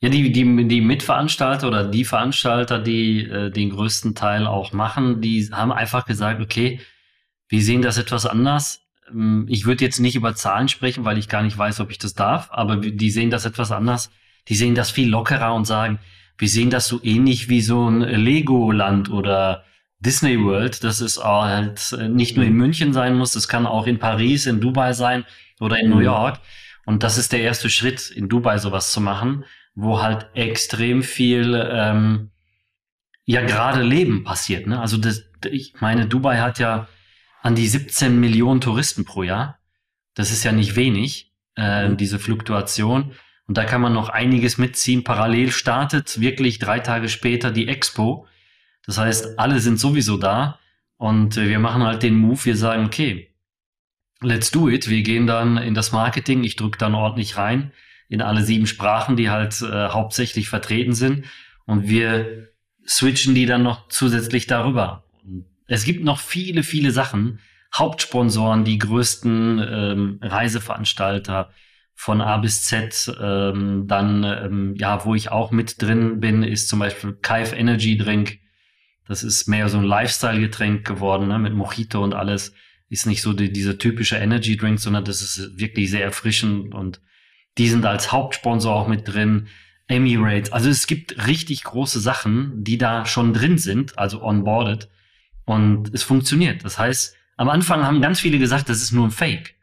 Ja, 0.00 0.08
die, 0.08 0.32
die, 0.32 0.68
die 0.68 0.80
Mitveranstalter 0.80 1.68
oder 1.68 1.88
die 1.88 2.04
Veranstalter, 2.04 2.80
die 2.80 3.20
äh, 3.20 3.50
den 3.50 3.70
größten 3.70 4.16
Teil 4.16 4.48
auch 4.48 4.72
machen, 4.72 5.20
die 5.20 5.48
haben 5.52 5.70
einfach 5.70 6.06
gesagt, 6.06 6.40
okay, 6.40 6.80
wir 7.48 7.62
sehen 7.62 7.82
das 7.82 7.98
etwas 7.98 8.26
anders. 8.26 8.80
Ähm, 9.08 9.46
ich 9.48 9.64
würde 9.64 9.84
jetzt 9.84 10.00
nicht 10.00 10.16
über 10.16 10.34
Zahlen 10.34 10.68
sprechen, 10.68 11.04
weil 11.04 11.18
ich 11.18 11.28
gar 11.28 11.42
nicht 11.42 11.56
weiß, 11.56 11.78
ob 11.78 11.92
ich 11.92 11.98
das 11.98 12.14
darf, 12.14 12.48
aber 12.50 12.76
die 12.78 13.10
sehen 13.10 13.30
das 13.30 13.44
etwas 13.44 13.70
anders. 13.70 14.10
Die 14.48 14.54
sehen 14.54 14.74
das 14.74 14.90
viel 14.90 15.08
lockerer 15.08 15.54
und 15.54 15.66
sagen, 15.66 15.98
wir 16.38 16.48
sehen 16.48 16.70
das 16.70 16.88
so 16.88 17.00
ähnlich 17.02 17.48
wie 17.48 17.60
so 17.60 17.88
ein 17.88 18.00
Legoland 18.00 19.10
oder 19.10 19.64
Disney 20.00 20.42
World, 20.42 20.82
dass 20.82 21.00
es 21.00 21.22
halt 21.22 21.96
nicht 22.08 22.36
nur 22.36 22.44
in 22.44 22.54
München 22.54 22.92
sein 22.92 23.14
muss, 23.14 23.36
es 23.36 23.46
kann 23.46 23.66
auch 23.66 23.86
in 23.86 23.98
Paris, 24.00 24.46
in 24.46 24.60
Dubai 24.60 24.92
sein 24.92 25.24
oder 25.60 25.78
in 25.78 25.90
New 25.90 25.96
mhm. 25.96 26.02
York. 26.02 26.40
Und 26.84 27.04
das 27.04 27.18
ist 27.18 27.32
der 27.32 27.42
erste 27.42 27.70
Schritt, 27.70 28.10
in 28.10 28.28
Dubai 28.28 28.58
sowas 28.58 28.90
zu 28.90 29.00
machen, 29.00 29.44
wo 29.74 30.02
halt 30.02 30.26
extrem 30.34 31.04
viel 31.04 31.54
ähm, 31.70 32.30
ja 33.24 33.42
gerade 33.42 33.82
Leben 33.82 34.24
passiert. 34.24 34.66
Ne? 34.66 34.80
Also 34.80 34.96
das, 34.96 35.22
ich 35.48 35.74
meine, 35.80 36.06
Dubai 36.06 36.38
hat 36.38 36.58
ja 36.58 36.88
an 37.42 37.54
die 37.54 37.68
17 37.68 38.18
Millionen 38.18 38.60
Touristen 38.60 39.04
pro 39.04 39.22
Jahr. 39.22 39.58
Das 40.14 40.30
ist 40.30 40.44
ja 40.44 40.52
nicht 40.52 40.76
wenig, 40.76 41.32
äh, 41.54 41.94
diese 41.94 42.18
Fluktuation. 42.18 43.12
Und 43.52 43.58
da 43.58 43.64
kann 43.64 43.82
man 43.82 43.92
noch 43.92 44.08
einiges 44.08 44.56
mitziehen. 44.56 45.04
Parallel 45.04 45.52
startet 45.52 46.18
wirklich 46.18 46.58
drei 46.58 46.78
Tage 46.78 47.10
später 47.10 47.50
die 47.50 47.68
Expo. 47.68 48.26
Das 48.86 48.96
heißt, 48.96 49.38
alle 49.38 49.60
sind 49.60 49.78
sowieso 49.78 50.16
da. 50.16 50.58
Und 50.96 51.36
äh, 51.36 51.50
wir 51.50 51.58
machen 51.58 51.82
halt 51.82 52.02
den 52.02 52.16
Move, 52.16 52.42
wir 52.46 52.56
sagen, 52.56 52.86
okay, 52.86 53.28
let's 54.22 54.52
do 54.52 54.70
it. 54.70 54.88
Wir 54.88 55.02
gehen 55.02 55.26
dann 55.26 55.58
in 55.58 55.74
das 55.74 55.92
Marketing. 55.92 56.44
Ich 56.44 56.56
drücke 56.56 56.78
dann 56.78 56.94
ordentlich 56.94 57.36
rein 57.36 57.72
in 58.08 58.22
alle 58.22 58.42
sieben 58.42 58.66
Sprachen, 58.66 59.16
die 59.16 59.28
halt 59.28 59.60
äh, 59.60 59.88
hauptsächlich 59.90 60.48
vertreten 60.48 60.94
sind. 60.94 61.26
Und 61.66 61.90
wir 61.90 62.48
switchen 62.88 63.34
die 63.34 63.44
dann 63.44 63.62
noch 63.62 63.86
zusätzlich 63.88 64.46
darüber. 64.46 65.04
Es 65.66 65.84
gibt 65.84 66.02
noch 66.04 66.20
viele, 66.20 66.62
viele 66.62 66.90
Sachen. 66.90 67.38
Hauptsponsoren, 67.74 68.64
die 68.64 68.78
größten 68.78 69.58
ähm, 69.58 70.18
Reiseveranstalter 70.22 71.50
von 71.94 72.20
A 72.20 72.38
bis 72.38 72.64
Z. 72.64 73.12
Ähm, 73.20 73.84
dann, 73.86 74.24
ähm, 74.24 74.74
ja, 74.76 75.04
wo 75.04 75.14
ich 75.14 75.30
auch 75.30 75.50
mit 75.50 75.80
drin 75.80 76.20
bin, 76.20 76.42
ist 76.42 76.68
zum 76.68 76.78
Beispiel 76.78 77.16
Kaif 77.22 77.52
Energy 77.52 77.96
Drink. 77.96 78.38
Das 79.06 79.22
ist 79.22 79.48
mehr 79.48 79.68
so 79.68 79.78
ein 79.78 79.84
Lifestyle-Getränk 79.84 80.86
geworden, 80.86 81.28
ne, 81.28 81.38
mit 81.38 81.54
Mojito 81.54 82.02
und 82.02 82.14
alles. 82.14 82.54
Ist 82.88 83.06
nicht 83.06 83.22
so 83.22 83.32
die, 83.32 83.52
dieser 83.52 83.78
typische 83.78 84.16
Energy 84.16 84.56
Drink, 84.56 84.78
sondern 84.78 85.04
das 85.04 85.22
ist 85.22 85.58
wirklich 85.58 85.90
sehr 85.90 86.04
erfrischend 86.04 86.74
und 86.74 87.00
die 87.58 87.68
sind 87.68 87.84
als 87.84 88.12
Hauptsponsor 88.12 88.74
auch 88.74 88.88
mit 88.88 89.08
drin. 89.08 89.48
Emirates. 89.88 90.52
Also 90.52 90.70
es 90.70 90.86
gibt 90.86 91.26
richtig 91.26 91.64
große 91.64 92.00
Sachen, 92.00 92.64
die 92.64 92.78
da 92.78 93.04
schon 93.04 93.34
drin 93.34 93.58
sind, 93.58 93.98
also 93.98 94.22
onboarded. 94.22 94.88
Und 95.44 95.92
es 95.92 96.02
funktioniert. 96.02 96.64
Das 96.64 96.78
heißt, 96.78 97.14
am 97.36 97.48
Anfang 97.48 97.84
haben 97.84 98.00
ganz 98.00 98.20
viele 98.20 98.38
gesagt, 98.38 98.68
das 98.68 98.82
ist 98.82 98.92
nur 98.92 99.06
ein 99.06 99.10
Fake. 99.10 99.54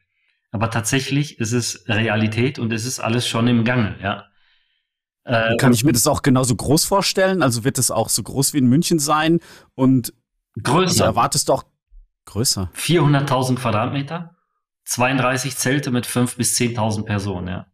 Aber 0.51 0.71
tatsächlich 0.71 1.39
ist 1.39 1.51
es 1.51 1.87
Realität 1.87 2.59
und 2.59 2.73
es 2.73 2.85
ist 2.85 2.99
alles 2.99 3.27
schon 3.27 3.47
im 3.47 3.63
Gange, 3.63 3.95
ja. 4.01 4.25
Äh, 5.23 5.57
Kann 5.57 5.73
ich 5.73 5.83
mir 5.83 5.91
das 5.91 6.07
auch 6.07 6.23
genauso 6.23 6.55
groß 6.55 6.85
vorstellen? 6.85 7.43
Also 7.43 7.63
wird 7.63 7.77
es 7.77 7.91
auch 7.91 8.09
so 8.09 8.23
groß 8.23 8.53
wie 8.53 8.57
in 8.59 8.67
München 8.67 8.97
sein 8.97 9.39
und 9.75 10.13
größer? 10.61 10.89
Also 10.89 11.03
erwartest 11.03 11.49
du 11.49 11.53
auch 11.53 11.63
größer? 12.25 12.71
400.000 12.75 13.55
Quadratmeter. 13.55 14.35
32 14.85 15.55
Zelte 15.55 15.91
mit 15.91 16.07
5.000 16.07 16.37
bis 16.37 16.57
10.000 16.57 17.03
Personen, 17.03 17.47
ja. 17.47 17.67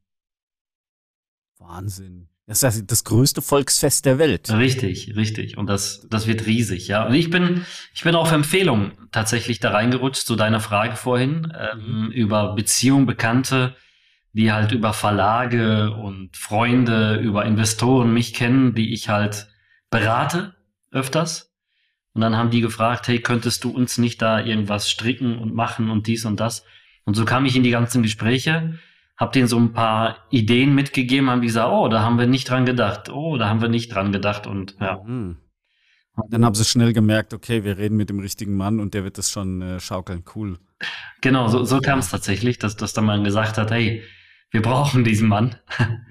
Wahnsinn. 1.60 2.28
Das 2.48 2.62
ist 2.62 2.92
das 2.92 3.04
größte 3.04 3.42
Volksfest 3.42 4.06
der 4.06 4.20
Welt. 4.20 4.52
Richtig, 4.52 5.16
richtig. 5.16 5.58
Und 5.58 5.68
das, 5.68 6.08
das 6.10 6.28
wird 6.28 6.46
riesig, 6.46 6.88
ja. 6.88 7.08
Und 7.08 7.16
ich 7.16 7.32
bin, 7.32 7.66
ich 7.94 8.04
bin 8.04 8.14
auf 8.14 8.32
Empfehlung 8.32 8.92
tatsächlich 9.12 9.60
da 9.60 9.72
reingerutscht, 9.72 10.28
zu 10.28 10.36
deiner 10.36 10.60
Frage 10.60 10.96
vorhin, 10.96 11.52
ähm, 11.58 12.06
mhm. 12.06 12.12
über 12.12 12.54
Beziehungen, 12.54 13.08
Bekannte, 13.08 13.76
die 14.34 14.52
halt 14.52 14.74
über 14.74 14.94
Verlage 14.94 15.92
und 15.92 16.38
Freunde, 16.38 17.16
über 17.16 17.46
Investoren 17.46 18.14
mich 18.14 18.36
kennen, 18.36 18.76
die 18.76 18.94
ich 18.94 19.10
halt 19.10 19.48
berate 19.90 20.54
öfters. 20.92 21.52
Und 22.14 22.22
dann 22.22 22.38
haben 22.38 22.52
die 22.52 22.62
gefragt, 22.62 23.08
hey, 23.08 23.20
könntest 23.20 23.64
du 23.64 23.72
uns 23.72 23.98
nicht 23.98 24.22
da 24.22 24.40
irgendwas 24.40 24.90
stricken 24.90 25.40
und 25.40 25.56
machen 25.56 25.90
und 25.90 26.06
dies 26.06 26.26
und 26.26 26.40
das? 26.40 26.64
Und 27.06 27.16
so 27.16 27.26
kam 27.26 27.46
ich 27.46 27.56
in 27.56 27.64
die 27.64 27.72
ganzen 27.72 28.04
Gespräche 28.04 28.78
hab 29.18 29.32
denen 29.32 29.48
so 29.48 29.58
ein 29.58 29.74
paar 29.74 30.18
Ideen 30.30 30.76
mitgegeben, 30.76 31.30
haben 31.30 31.42
die 31.42 31.48
gesagt, 31.48 31.72
oh, 31.72 31.88
da 31.88 32.02
haben 32.02 32.18
wir 32.18 32.28
nicht 32.28 32.50
dran 32.50 32.66
gedacht, 32.66 33.10
oh, 33.10 33.38
da 33.38 33.48
haben 33.48 33.62
wir 33.62 33.70
nicht 33.70 33.94
dran 33.94 34.12
gedacht 34.12 34.48
und 34.48 34.76
ja. 34.80 35.02
Mhm. 35.04 35.38
Dann 36.30 36.46
haben 36.46 36.56
sie 36.56 36.64
schnell 36.64 36.94
gemerkt, 36.94 37.34
okay, 37.34 37.64
wir 37.66 37.78
reden 37.78 37.98
mit 37.98 38.10
dem 38.10 38.20
richtigen 38.20 38.56
Mann 38.56 38.80
und 38.80 38.94
der 38.94 39.04
wird 39.04 39.18
das 39.18 39.30
schon 39.30 39.62
äh, 39.62 39.80
schaukeln, 39.80 40.24
cool. 40.36 40.60
Genau, 41.22 41.48
so, 41.48 41.64
so 41.66 41.80
kam 41.80 42.00
es 42.00 42.10
tatsächlich, 42.10 42.58
dass, 42.58 42.78
dass 42.78 42.94
dann 42.94 43.06
man 43.06 43.24
gesagt 43.24 43.58
hat, 43.58 43.72
hey, 43.72 44.04
wir 44.52 44.62
brauchen 44.62 45.04
diesen 45.04 45.28
Mann. 45.28 45.58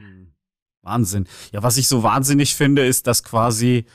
Wahnsinn. 0.82 1.26
Ja, 1.52 1.62
was 1.62 1.78
ich 1.78 1.88
so 1.88 2.02
wahnsinnig 2.02 2.54
finde, 2.54 2.84
ist, 2.84 3.06
dass 3.06 3.22
quasi, 3.22 3.86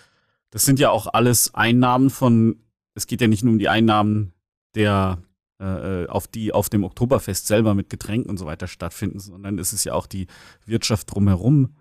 das 0.49 0.65
sind 0.65 0.79
ja 0.79 0.89
auch 0.89 1.13
alles 1.13 1.53
Einnahmen 1.53 2.09
von, 2.09 2.63
es 2.95 3.05
geht 3.05 3.21
ja 3.21 3.27
nicht 3.27 3.43
nur 3.43 3.53
um 3.53 3.59
die 3.59 3.69
Einnahmen 3.69 4.33
der 4.73 5.21
äh, 5.59 6.07
auf 6.07 6.27
die 6.27 6.53
auf 6.53 6.69
dem 6.69 6.83
Oktoberfest 6.83 7.47
selber 7.47 7.75
mit 7.75 7.89
Getränken 7.89 8.29
und 8.29 8.37
so 8.37 8.45
weiter 8.45 8.67
stattfinden, 8.67 9.19
sondern 9.19 9.59
es 9.59 9.73
ist 9.73 9.83
ja 9.83 9.93
auch 9.93 10.07
die 10.07 10.27
Wirtschaft 10.65 11.13
drumherum, 11.13 11.75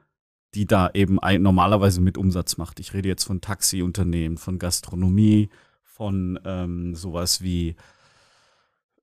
die 0.54 0.66
da 0.66 0.90
eben 0.94 1.18
ein, 1.20 1.42
normalerweise 1.42 2.00
mit 2.00 2.18
Umsatz 2.18 2.56
macht. 2.56 2.80
Ich 2.80 2.94
rede 2.94 3.08
jetzt 3.08 3.24
von 3.24 3.40
Taxiunternehmen, 3.40 4.38
von 4.38 4.58
Gastronomie, 4.58 5.50
von 5.82 6.38
ähm, 6.44 6.94
sowas 6.94 7.42
wie 7.42 7.76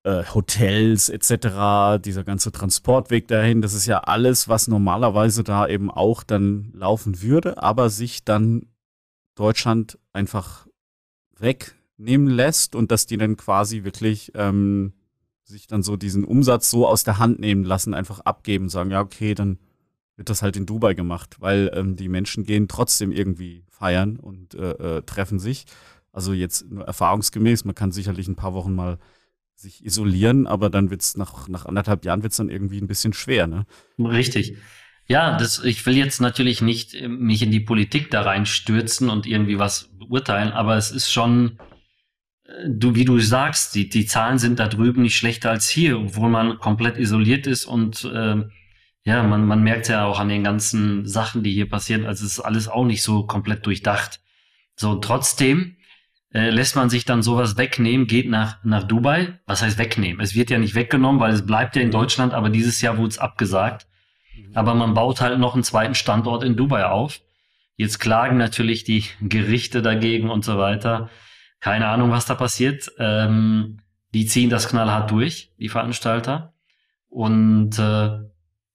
äh, 0.04 0.24
Hotels 0.34 1.10
etc., 1.10 2.00
dieser 2.04 2.24
ganze 2.24 2.52
Transportweg 2.52 3.28
dahin, 3.28 3.62
das 3.62 3.74
ist 3.74 3.86
ja 3.86 4.00
alles, 4.00 4.48
was 4.48 4.68
normalerweise 4.68 5.44
da 5.44 5.68
eben 5.68 5.90
auch 5.90 6.24
dann 6.24 6.72
laufen 6.74 7.22
würde, 7.22 7.62
aber 7.62 7.90
sich 7.90 8.24
dann 8.24 8.68
Deutschland 9.36 9.98
einfach 10.14 10.68
weg 11.38 11.76
nehmen 11.98 12.28
lässt 12.28 12.76
und 12.76 12.92
dass 12.92 13.06
die 13.06 13.18
dann 13.18 13.38
quasi 13.38 13.84
wirklich 13.84 14.32
ähm, 14.36 14.94
sich 15.44 15.68
dann 15.68 15.84
so 15.84 15.96
diesen 15.96 16.24
Umsatz 16.24 16.70
so 16.70 16.88
aus 16.88 17.04
der 17.04 17.20
Hand 17.20 17.40
nehmen 17.40 17.64
lassen, 17.64 17.94
einfach 17.94 18.20
abgeben, 18.22 18.70
sagen, 18.70 18.92
ja, 18.92 19.02
okay, 19.02 19.36
dann 19.36 19.60
wird 20.16 20.30
das 20.30 20.42
halt 20.42 20.58
in 20.58 20.66
Dubai 20.66 20.94
gemacht, 20.94 21.38
weil 21.40 21.72
ähm, 21.74 21.96
die 21.96 22.10
Menschen 22.10 22.46
gehen 22.46 22.68
trotzdem 22.68 23.12
irgendwie 23.12 23.64
feiern 23.70 24.18
und 24.18 24.56
äh, 24.56 24.98
äh, 24.98 25.02
treffen 25.04 25.40
sich. 25.40 25.66
Also 26.12 26.34
jetzt 26.34 26.66
erfahrungsgemäß, 26.72 27.66
man 27.66 27.76
kann 27.76 27.92
sicherlich 27.92 28.28
ein 28.28 28.36
paar 28.36 28.54
Wochen 28.54 28.74
mal 28.74 28.98
sich 29.56 29.86
isolieren, 29.86 30.48
aber 30.48 30.70
dann 30.70 30.90
wird 30.90 31.02
es 31.02 31.18
nach, 31.18 31.48
nach 31.48 31.66
anderthalb 31.66 32.06
Jahren 32.06 32.24
wird's 32.24 32.38
dann 32.38 32.50
irgendwie 32.50 32.80
ein 32.80 32.88
bisschen 32.88 33.14
schwer, 33.14 33.48
ne? 33.48 33.66
Richtig. 34.00 34.58
Ja, 35.08 35.38
das, 35.38 35.64
ich 35.64 35.86
will 35.86 35.96
jetzt 35.96 36.20
natürlich 36.20 36.62
nicht 36.62 36.94
äh, 36.96 37.08
mich 37.08 37.42
in 37.42 37.52
die 37.52 37.60
Politik 37.60 38.10
da 38.12 38.22
reinstürzen 38.22 39.10
und 39.10 39.28
irgendwie 39.28 39.60
was 39.60 39.90
beurteilen, 39.98 40.52
aber 40.52 40.78
es 40.78 40.92
ist 40.92 41.12
schon 41.12 41.60
du, 42.68 42.96
wie 42.96 43.06
du 43.06 43.20
sagst, 43.20 43.76
die, 43.76 43.90
die 43.90 44.06
Zahlen 44.06 44.38
sind 44.38 44.60
da 44.60 44.68
drüben 44.68 45.02
nicht 45.02 45.18
schlechter 45.18 45.50
als 45.50 45.70
hier, 45.70 46.00
obwohl 46.00 46.30
man 46.30 46.60
komplett 46.60 46.98
isoliert 46.98 47.48
ist 47.48 47.66
und 47.66 48.04
äh, 48.06 48.44
ja, 49.04 49.22
man, 49.24 49.46
man 49.46 49.64
merkt 49.64 49.88
ja 49.88 50.06
auch 50.06 50.20
an 50.20 50.30
den 50.30 50.44
ganzen 50.44 51.06
Sachen, 51.06 51.44
die 51.44 51.52
hier 51.52 51.70
passieren, 51.70 52.06
also 52.06 52.26
es 52.26 52.34
ist 52.34 52.40
alles 52.40 52.68
auch 52.68 52.86
nicht 52.86 53.04
so 53.04 53.26
komplett 53.26 53.66
durchdacht. 53.66 54.20
So, 54.76 54.96
trotzdem 54.96 55.78
äh, 56.34 56.50
lässt 56.50 56.76
man 56.76 56.90
sich 56.90 57.06
dann 57.06 57.22
sowas 57.22 57.56
wegnehmen, 57.58 58.08
geht 58.08 58.30
nach, 58.30 58.64
nach 58.64 58.84
Dubai. 58.84 59.40
Was 59.46 59.62
heißt 59.62 59.78
wegnehmen? 59.78 60.22
Es 60.22 60.36
wird 60.36 60.50
ja 60.50 60.58
nicht 60.58 60.76
weggenommen, 60.76 61.22
weil 61.22 61.34
es 61.34 61.46
bleibt 61.46 61.76
ja 61.76 61.82
in 61.82 61.92
Deutschland, 61.92 62.34
aber 62.34 62.50
dieses 62.50 62.82
Jahr 62.82 62.98
wurde 62.98 63.10
es 63.10 63.20
abgesagt. 63.20 63.88
Mhm. 64.36 64.52
Aber 64.54 64.74
man 64.74 64.94
baut 64.94 65.22
halt 65.22 65.40
noch 65.40 65.54
einen 65.54 65.64
zweiten 65.64 65.96
Standort 65.96 66.44
in 66.44 66.56
Dubai 66.56 66.86
auf. 66.86 67.22
Jetzt 67.78 68.00
klagen 68.00 68.38
natürlich 68.38 68.84
die 68.84 69.06
Gerichte 69.22 69.82
dagegen 69.82 70.30
und 70.30 70.44
so 70.44 70.58
weiter. 70.58 71.10
Keine 71.60 71.88
Ahnung, 71.88 72.12
was 72.12 72.26
da 72.26 72.36
passiert. 72.36 72.92
Ähm, 73.00 73.80
die 74.14 74.26
ziehen 74.26 74.50
das 74.50 74.70
knallhart 74.70 75.12
durch, 75.12 75.52
die 75.60 75.70
Veranstalter. 75.70 76.54
Und 77.10 77.80
äh, 77.80 78.10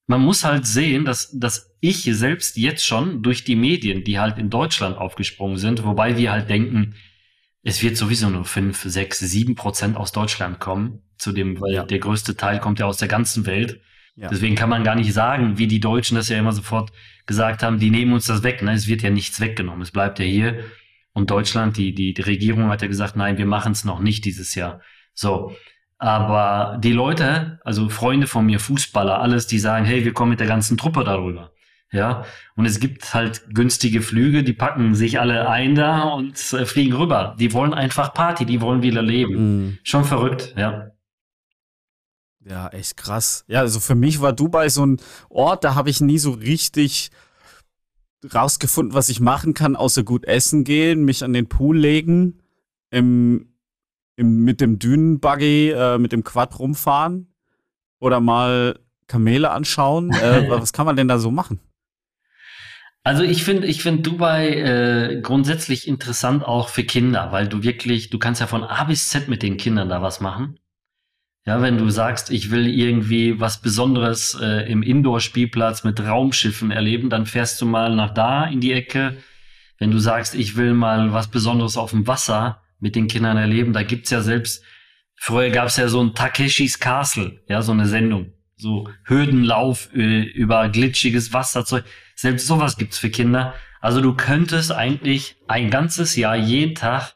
man 0.07 0.21
muss 0.21 0.45
halt 0.45 0.67
sehen, 0.67 1.05
dass, 1.05 1.31
dass 1.39 1.73
ich 1.81 2.03
selbst 2.03 2.57
jetzt 2.57 2.85
schon 2.85 3.23
durch 3.23 3.45
die 3.45 3.57
Medien, 3.57 4.03
die 4.05 4.19
halt 4.19 4.39
in 4.39 4.51
Deutschland 4.51 4.99
aufgesprungen 4.99 5.57
sind, 5.57 5.85
wobei 5.85 6.17
wir 6.17 6.33
halt 6.33 6.51
denken, 6.51 6.95
es 7.63 7.83
wird 7.83 7.97
sowieso 7.97 8.29
nur 8.29 8.45
fünf, 8.45 8.83
sechs, 8.83 9.19
sieben 9.19 9.55
Prozent 9.55 9.97
aus 9.97 10.13
Deutschland 10.13 10.59
kommen, 10.61 11.03
zu 11.17 11.33
dem, 11.33 11.61
weil 11.61 11.75
ja. 11.75 11.85
der 11.85 11.99
größte 11.99 12.37
Teil 12.37 12.59
kommt 12.59 12.79
ja 12.79 12.87
aus 12.87 12.97
der 12.97 13.09
ganzen 13.09 13.47
Welt. 13.47 13.81
Ja. 14.17 14.29
Deswegen 14.29 14.57
kann 14.57 14.71
man 14.71 14.85
gar 14.85 14.95
nicht 14.95 15.13
sagen, 15.13 15.59
wie 15.59 15.67
die 15.67 15.81
Deutschen 15.81 16.17
das 16.17 16.29
ja 16.29 16.39
immer 16.39 16.53
sofort 16.53 16.93
gesagt 17.27 17.63
haben, 17.63 17.79
die 17.79 17.91
nehmen 17.91 18.13
uns 18.13 18.25
das 18.25 18.43
weg. 18.43 18.63
Ne? 18.63 18.73
Es 18.73 18.89
wird 18.89 19.03
ja 19.03 19.11
nichts 19.11 19.41
weggenommen, 19.41 19.83
es 19.83 19.91
bleibt 19.91 20.19
ja 20.19 20.25
hier. 20.25 20.65
Und 21.13 21.31
Deutschland, 21.31 21.77
die, 21.77 21.95
die, 21.95 22.15
die 22.15 22.23
Regierung 22.23 22.69
hat 22.69 22.83
ja 22.83 22.89
gesagt, 22.89 23.17
nein, 23.17 23.39
wir 23.39 23.47
machen 23.47 23.73
es 23.73 23.85
noch 23.85 24.01
nicht 24.01 24.25
dieses 24.25 24.55
Jahr. 24.55 24.81
So. 25.15 25.53
Aber 25.99 26.79
die 26.79 26.93
Leute, 26.93 27.61
also 27.63 27.89
Freunde 27.89 28.27
von 28.27 28.47
mir, 28.47 28.59
Fußballer, 28.59 29.21
alles, 29.21 29.47
die 29.47 29.59
sagen, 29.59 29.85
hey, 29.85 30.05
wir 30.05 30.15
kommen 30.15 30.31
mit 30.31 30.41
der 30.41 30.47
ganzen 30.47 30.79
Truppe 30.79 31.05
darüber. 31.05 31.53
Ja. 31.93 32.25
Und 32.57 32.65
es 32.65 32.81
gibt 32.81 33.13
halt 33.13 33.43
günstige 33.53 34.01
Flüge, 34.01 34.43
die 34.43 34.53
packen 34.53 34.95
sich 34.95 35.21
alle 35.21 35.49
ein 35.49 35.75
da 35.75 36.05
und 36.05 36.35
äh, 36.53 36.65
fliegen 36.65 36.95
rüber. 36.95 37.37
Die 37.39 37.53
wollen 37.53 37.75
einfach 37.75 38.15
Party, 38.15 38.47
die 38.47 38.61
wollen 38.61 38.83
wieder 38.83 39.03
leben. 39.03 39.35
Mhm. 39.35 39.79
Schon 39.83 40.05
verrückt, 40.05 40.55
ja. 40.57 40.93
Ja, 42.43 42.69
echt 42.69 42.97
krass. 42.97 43.45
Ja, 43.49 43.61
also 43.61 43.81
für 43.81 43.95
mich 43.95 44.23
war 44.23 44.33
Dubai 44.33 44.69
so 44.71 44.87
ein 44.87 45.01
Ort, 45.29 45.65
da 45.65 45.75
habe 45.75 45.91
ich 45.91 46.01
nie 46.01 46.19
so 46.19 46.31
richtig 46.31 47.11
rausgefunden, 48.33 48.95
was 48.95 49.09
ich 49.09 49.21
machen 49.21 49.55
kann, 49.55 49.77
außer 49.77 50.03
gut 50.03 50.25
essen 50.25 50.65
gehen, 50.65 51.05
mich 51.05 51.25
an 51.25 51.33
den 51.33 51.49
Pool 51.49 51.79
legen, 51.79 52.41
im, 52.91 53.53
im, 54.17 54.45
mit 54.45 54.61
dem 54.61 54.79
Dünenbuggy, 54.79 55.71
äh, 55.71 55.99
mit 55.99 56.13
dem 56.13 56.25
Quad 56.25 56.59
rumfahren 56.59 57.33
oder 57.99 58.21
mal 58.21 58.79
Kamele 59.07 59.51
anschauen. 59.51 60.11
Äh, 60.13 60.47
was 60.51 60.73
kann 60.73 60.87
man 60.87 60.97
denn 60.97 61.09
da 61.09 61.19
so 61.19 61.31
machen? 61.31 61.61
Also 63.03 63.23
ich 63.23 63.45
finde, 63.45 63.67
ich 63.67 63.83
finde 63.83 64.03
Dubai 64.03 64.49
äh, 64.49 65.21
grundsätzlich 65.23 65.89
interessant 65.89 66.45
auch 66.45 66.69
für 66.69 66.85
Kinder, 66.85 67.33
weil 67.33 67.49
du 67.49 67.63
wirklich, 67.63 68.11
du 68.11 68.19
kannst 68.19 68.43
ja 68.43 68.47
von 68.47 68.63
A 68.63 68.85
bis 68.85 69.09
Z 69.09 69.29
mit 69.29 69.43
den 69.43 69.57
Kindern 69.57 69.89
da 69.89 70.03
was 70.03 70.21
machen. 70.21 70.60
Ja, 71.47 71.63
wenn 71.63 71.79
du 71.79 71.89
sagst, 71.89 72.31
ich 72.31 72.51
will 72.51 72.67
irgendwie 72.67 73.41
was 73.41 73.63
Besonderes 73.63 74.39
äh, 74.41 74.71
im 74.71 74.83
Indoor-Spielplatz 74.83 75.85
mit 75.85 76.01
Raumschiffen 76.01 76.71
erleben, 76.71 77.09
dann 77.09 77.25
fährst 77.25 77.61
du 77.61 77.67
mal 77.67 77.95
nach 77.95 78.13
da 78.13 78.45
in 78.45 78.61
die 78.61 78.73
Ecke. 78.73 79.17
Wenn 79.79 79.91
du 79.91 79.99
sagst, 79.99 80.35
ich 80.35 80.57
will 80.57 80.75
mal 80.75 81.15
was 81.15 81.29
Besonderes 81.29 81.79
auf 81.79 81.91
dem 81.91 82.07
Wasser 82.07 82.61
mit 82.79 82.95
den 82.95 83.09
Kindern 83.09 83.39
erleben, 83.39 83.73
da 83.73 83.83
gibt's 83.83 84.11
ja 84.11 84.21
selbst, 84.21 84.63
früher 85.17 85.49
gab's 85.49 85.79
ja 85.79 85.89
so 85.89 86.03
ein 86.03 86.15
Takeshis 86.15 86.79
Castle, 86.79 87.41
ja, 87.49 87.63
so 87.63 87.73
eine 87.73 87.87
Sendung. 87.87 88.33
So 88.57 88.91
Hürdenlauf 89.05 89.89
äh, 89.95 90.21
über 90.21 90.69
glitschiges 90.69 91.33
Wasserzeug. 91.33 91.85
Selbst 92.15 92.47
sowas 92.47 92.77
gibt's 92.77 92.99
für 92.99 93.09
Kinder. 93.09 93.55
Also 93.81 94.03
du 94.03 94.15
könntest 94.15 94.73
eigentlich 94.73 95.37
ein 95.49 95.71
ganzes 95.71 96.15
Jahr 96.17 96.37
jeden 96.37 96.75
Tag 96.75 97.15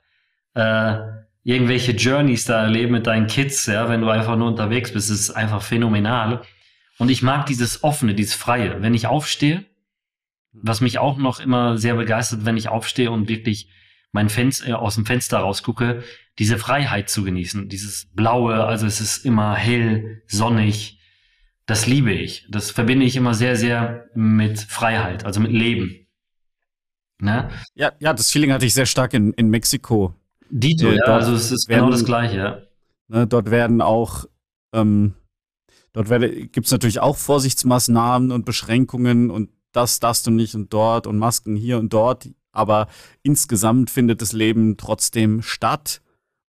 äh, 0.55 0.97
irgendwelche 1.45 1.93
Journeys 1.93 2.47
da 2.47 2.63
erleben 2.63 2.93
mit 2.93 3.07
deinen 3.07 3.27
Kids, 3.27 3.67
ja, 3.67 3.89
wenn 3.89 4.01
du 4.01 4.09
einfach 4.09 4.37
nur 4.37 4.49
unterwegs 4.49 4.93
bist, 4.93 5.11
ist 5.11 5.31
einfach 5.31 5.63
phänomenal. 5.63 6.43
Und 6.99 7.11
ich 7.11 7.23
mag 7.23 7.47
dieses 7.47 7.85
offene, 7.85 8.15
dieses 8.15 8.35
freie. 8.35 8.83
Wenn 8.83 8.95
ich 8.95 9.07
aufstehe, 9.07 9.65
was 10.53 10.81
mich 10.81 10.99
auch 10.99 11.19
noch 11.19 11.41
immer 11.41 11.77
sehr 11.77 11.95
begeistert, 11.95 12.45
wenn 12.45 12.57
ich 12.57 12.69
aufstehe 12.69 13.11
und 13.11 13.29
wirklich 13.29 13.69
mein 14.13 14.29
Fenster 14.29 14.69
äh, 14.69 14.73
aus 14.73 14.95
dem 14.95 15.05
Fenster 15.05 15.39
rausgucke, 15.39 16.03
diese 16.39 16.57
Freiheit 16.57 17.11
zu 17.11 17.25
genießen, 17.25 17.69
dieses 17.69 18.07
blaue, 18.15 18.65
also 18.65 18.87
es 18.87 19.01
ist 19.01 19.25
immer 19.25 19.55
hell, 19.55 20.23
sonnig. 20.27 21.01
Das 21.67 21.87
liebe 21.87 22.13
ich. 22.13 22.47
Das 22.51 22.71
verbinde 22.71 23.07
ich 23.07 23.17
immer 23.17 23.35
sehr, 23.35 23.57
sehr 23.57 24.07
mit 24.15 24.61
Freiheit, 24.61 25.25
also 25.25 25.41
mit 25.41 25.51
Leben. 25.51 26.07
Ne? 27.19 27.51
Ja, 27.75 27.93
ja, 27.99 28.13
das 28.13 28.31
Feeling 28.31 28.53
hatte 28.53 28.67
ich 28.67 28.75
sehr 28.75 28.87
stark 28.87 29.15
in, 29.15 29.33
in 29.33 29.49
Mexiko. 29.49 30.15
Dito, 30.57 30.93
ja, 30.93 31.03
also 31.03 31.35
es 31.35 31.51
ist 31.51 31.67
genau 31.67 31.77
werden, 31.77 31.87
genau 31.87 31.91
das 31.91 32.05
Gleiche, 32.05 32.37
ja. 32.37 32.63
Ne, 33.09 33.27
dort 33.27 33.51
werden 33.51 33.81
auch, 33.81 34.27
ähm, 34.73 35.15
dort 35.93 36.09
gibt 36.53 36.67
es 36.67 36.71
natürlich 36.71 37.01
auch 37.01 37.17
Vorsichtsmaßnahmen 37.17 38.31
und 38.31 38.45
Beschränkungen 38.45 39.31
und 39.31 39.51
das 39.73 39.99
darfst 39.99 40.29
du 40.29 40.31
nicht 40.31 40.55
und 40.55 40.73
dort 40.73 41.09
und 41.09 41.19
Masken 41.19 41.57
hier 41.57 41.79
und 41.79 41.93
dort, 41.93 42.31
aber 42.53 42.87
insgesamt 43.25 43.91
findet 43.91 44.23
das 44.23 44.33
Leben 44.33 44.77
trotzdem 44.77 45.43
statt 45.43 46.01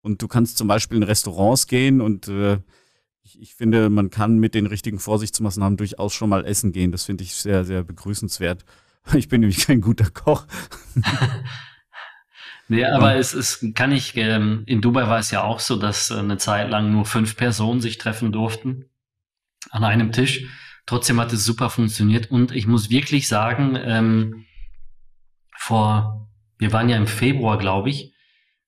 und 0.02 0.24
du 0.24 0.28
kannst 0.28 0.58
zum 0.58 0.68
Beispiel 0.68 0.98
in 0.98 1.04
Restaurants 1.04 1.68
gehen 1.68 2.02
und 2.02 2.28
äh, 2.28 2.58
ich, 3.22 3.40
ich 3.40 3.54
finde, 3.54 3.92
man 3.92 4.10
kann 4.10 4.40
mit 4.40 4.56
den 4.56 4.66
richtigen 4.66 4.98
Vorsichtsmaßnahmen 4.98 5.78
durchaus 5.78 6.12
schon 6.12 6.30
mal 6.30 6.44
essen 6.44 6.72
gehen. 6.72 6.92
Das 6.92 7.04
finde 7.04 7.24
ich 7.24 7.36
sehr, 7.36 7.66
sehr 7.66 7.84
begrüßenswert. 7.84 8.66
Ich 9.14 9.30
bin 9.30 9.42
nämlich 9.42 9.66
kein 9.66 9.82
guter 9.82 10.10
Koch. 10.10 10.46
nee, 12.72 12.86
aber 12.86 13.16
es 13.16 13.34
ist, 13.34 13.76
kann 13.76 13.92
ich, 13.92 14.16
ähm, 14.18 14.64
in 14.66 14.82
Dubai 14.82 15.08
war 15.08 15.20
es 15.20 15.32
ja 15.32 15.44
auch 15.44 15.60
so, 15.60 15.76
dass 15.76 16.10
äh, 16.10 16.16
eine 16.16 16.38
Zeit 16.38 16.70
lang 16.70 16.92
nur 16.92 17.06
fünf 17.06 17.36
Personen 17.36 17.82
sich 17.82 17.98
treffen 17.98 18.32
durften 18.32 18.86
an 19.70 19.84
einem 19.84 20.12
Tisch. 20.12 20.46
Trotzdem 20.86 21.20
hat 21.20 21.32
es 21.34 21.46
super 21.46 21.70
funktioniert 21.70 22.32
und 22.32 22.52
ich 22.52 22.68
muss 22.68 22.90
wirklich 22.90 23.28
sagen, 23.28 23.78
ähm, 23.82 24.46
vor, 25.56 26.30
wir 26.58 26.72
waren 26.74 26.90
ja 26.90 26.98
im 26.98 27.08
Februar, 27.08 27.58
glaube 27.58 27.90
ich. 27.90 28.14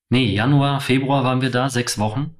Nee, 0.09 0.25
Januar, 0.25 0.79
Februar 0.79 1.23
waren 1.23 1.41
wir 1.41 1.49
da, 1.49 1.69
sechs 1.69 1.97
Wochen. 1.97 2.35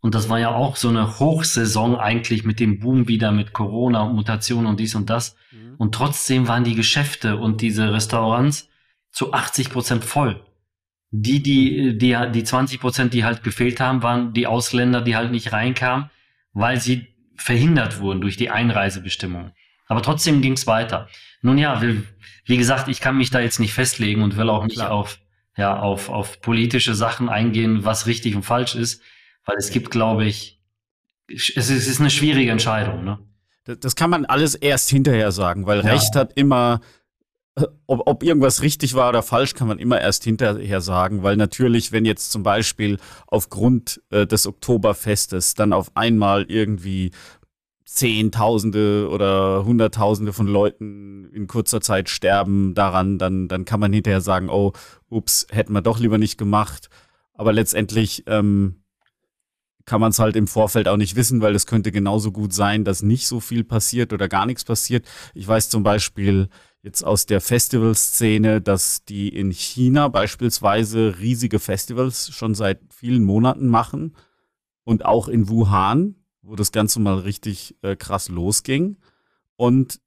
Und 0.00 0.14
das 0.14 0.28
war 0.28 0.38
ja 0.38 0.54
auch 0.54 0.76
so 0.76 0.88
eine 0.88 1.18
Hochsaison 1.18 1.96
eigentlich 1.96 2.44
mit 2.44 2.60
dem 2.60 2.80
Boom 2.80 3.08
wieder 3.08 3.32
mit 3.32 3.52
Corona 3.52 4.02
und 4.02 4.16
Mutation 4.16 4.66
und 4.66 4.78
dies 4.78 4.94
und 4.94 5.08
das. 5.08 5.36
Mhm. 5.50 5.76
Und 5.78 5.94
trotzdem 5.94 6.48
waren 6.48 6.64
die 6.64 6.74
Geschäfte 6.74 7.36
und 7.36 7.62
diese 7.62 7.92
Restaurants 7.92 8.68
zu 9.12 9.32
80 9.32 9.70
Prozent 9.70 10.04
voll. 10.04 10.44
Die, 11.16 11.40
die, 11.44 11.96
die, 11.96 12.16
die 12.32 12.44
20 12.44 12.80
Prozent, 12.80 13.14
die 13.14 13.24
halt 13.24 13.44
gefehlt 13.44 13.78
haben, 13.78 14.02
waren 14.02 14.32
die 14.32 14.48
Ausländer, 14.48 15.00
die 15.00 15.14
halt 15.14 15.30
nicht 15.30 15.52
reinkamen, 15.52 16.10
weil 16.54 16.80
sie 16.80 17.06
verhindert 17.36 18.00
wurden 18.00 18.20
durch 18.20 18.36
die 18.36 18.50
Einreisebestimmungen. 18.50 19.52
Aber 19.86 20.02
trotzdem 20.02 20.42
ging 20.42 20.54
es 20.54 20.66
weiter. 20.66 21.08
Nun 21.40 21.56
ja, 21.56 21.80
wie, 21.80 22.02
wie, 22.46 22.56
gesagt, 22.56 22.88
ich 22.88 23.00
kann 23.00 23.16
mich 23.16 23.30
da 23.30 23.38
jetzt 23.38 23.60
nicht 23.60 23.74
festlegen 23.74 24.22
und 24.22 24.36
will 24.36 24.48
auch 24.48 24.64
nicht 24.64 24.80
auf, 24.80 25.20
ja, 25.56 25.78
auf, 25.78 26.08
auf 26.08 26.40
politische 26.40 26.96
Sachen 26.96 27.28
eingehen, 27.28 27.84
was 27.84 28.08
richtig 28.08 28.34
und 28.34 28.42
falsch 28.42 28.74
ist. 28.74 29.00
Weil 29.44 29.56
es 29.56 29.70
gibt, 29.70 29.92
glaube 29.92 30.24
ich, 30.24 30.60
es 31.28 31.50
ist, 31.50 31.70
es 31.70 31.86
ist 31.86 32.00
eine 32.00 32.10
schwierige 32.10 32.50
Entscheidung. 32.50 33.04
Ne? 33.04 33.20
Das, 33.62 33.78
das 33.78 33.94
kann 33.94 34.10
man 34.10 34.24
alles 34.24 34.56
erst 34.56 34.90
hinterher 34.90 35.30
sagen, 35.30 35.66
weil 35.66 35.84
ja. 35.84 35.92
Recht 35.92 36.16
hat 36.16 36.32
immer, 36.34 36.80
ob, 37.86 38.02
ob 38.06 38.22
irgendwas 38.22 38.62
richtig 38.62 38.94
war 38.94 39.08
oder 39.08 39.22
falsch, 39.22 39.54
kann 39.54 39.68
man 39.68 39.78
immer 39.78 40.00
erst 40.00 40.24
hinterher 40.24 40.80
sagen, 40.80 41.22
weil 41.22 41.36
natürlich, 41.36 41.92
wenn 41.92 42.04
jetzt 42.04 42.32
zum 42.32 42.42
Beispiel 42.42 42.98
aufgrund 43.26 44.02
äh, 44.10 44.26
des 44.26 44.46
Oktoberfestes 44.46 45.54
dann 45.54 45.72
auf 45.72 45.96
einmal 45.96 46.44
irgendwie 46.48 47.12
Zehntausende 47.84 49.08
oder 49.08 49.64
Hunderttausende 49.64 50.32
von 50.32 50.48
Leuten 50.48 51.30
in 51.32 51.46
kurzer 51.46 51.80
Zeit 51.80 52.08
sterben 52.08 52.74
daran, 52.74 53.18
dann, 53.18 53.46
dann 53.46 53.64
kann 53.64 53.78
man 53.78 53.92
hinterher 53.92 54.20
sagen, 54.20 54.48
oh, 54.48 54.72
ups, 55.08 55.46
hätten 55.50 55.74
wir 55.74 55.82
doch 55.82 56.00
lieber 56.00 56.18
nicht 56.18 56.38
gemacht. 56.38 56.88
Aber 57.34 57.52
letztendlich 57.52 58.24
ähm, 58.26 58.82
kann 59.84 60.00
man 60.00 60.10
es 60.10 60.18
halt 60.18 60.34
im 60.34 60.48
Vorfeld 60.48 60.88
auch 60.88 60.96
nicht 60.96 61.14
wissen, 61.14 61.40
weil 61.40 61.54
es 61.54 61.66
könnte 61.66 61.92
genauso 61.92 62.32
gut 62.32 62.52
sein, 62.52 62.84
dass 62.84 63.02
nicht 63.02 63.28
so 63.28 63.38
viel 63.38 63.62
passiert 63.62 64.12
oder 64.12 64.28
gar 64.28 64.46
nichts 64.46 64.64
passiert. 64.64 65.06
Ich 65.34 65.46
weiß 65.46 65.68
zum 65.68 65.82
Beispiel 65.82 66.48
jetzt 66.84 67.02
aus 67.02 67.24
der 67.24 67.40
Festivalszene, 67.40 68.60
dass 68.60 69.06
die 69.06 69.30
in 69.30 69.50
China 69.50 70.08
beispielsweise 70.08 71.18
riesige 71.18 71.58
Festivals 71.58 72.28
schon 72.30 72.54
seit 72.54 72.80
vielen 72.92 73.24
Monaten 73.24 73.68
machen 73.68 74.14
und 74.84 75.06
auch 75.06 75.28
in 75.28 75.48
Wuhan, 75.48 76.16
wo 76.42 76.56
das 76.56 76.72
Ganze 76.72 77.00
mal 77.00 77.20
richtig 77.20 77.74
äh, 77.80 77.96
krass 77.96 78.28
losging 78.28 78.98
und 79.56 80.02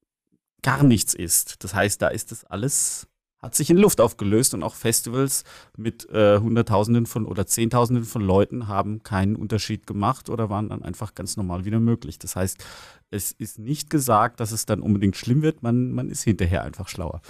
gar 0.62 0.84
nichts 0.84 1.16
ist. 1.16 1.64
Das 1.64 1.74
heißt, 1.74 2.00
da 2.00 2.10
ist 2.10 2.32
das 2.32 2.46
alles 2.46 3.08
hat 3.48 3.56
sich 3.56 3.70
in 3.70 3.78
Luft 3.78 4.02
aufgelöst 4.02 4.54
und 4.54 4.62
auch 4.62 4.76
Festivals 4.76 5.46
mit 5.78 6.10
äh, 6.10 6.38
Hunderttausenden 6.38 7.06
von 7.06 7.26
oder 7.26 7.48
Zehntausenden 7.48 8.04
von 8.04 8.22
Leuten 8.22 8.68
haben 8.68 9.04
keinen 9.04 9.38
Unterschied 9.38 9.88
gemacht 9.88 10.30
oder 10.30 10.50
waren 10.50 10.68
dann 10.68 10.84
einfach 10.84 11.16
ganz 11.16 11.38
normal 11.38 11.64
wieder 11.64 11.80
möglich. 11.80 12.20
Das 12.20 12.36
heißt, 12.36 12.62
es 13.10 13.32
ist 13.32 13.58
nicht 13.58 13.90
gesagt, 13.90 14.42
dass 14.42 14.52
es 14.52 14.66
dann 14.66 14.82
unbedingt 14.82 15.16
schlimm 15.16 15.44
wird, 15.44 15.64
man, 15.64 15.94
man 15.94 16.10
ist 16.10 16.24
hinterher 16.24 16.64
einfach 16.64 16.90
schlauer. 16.90 17.22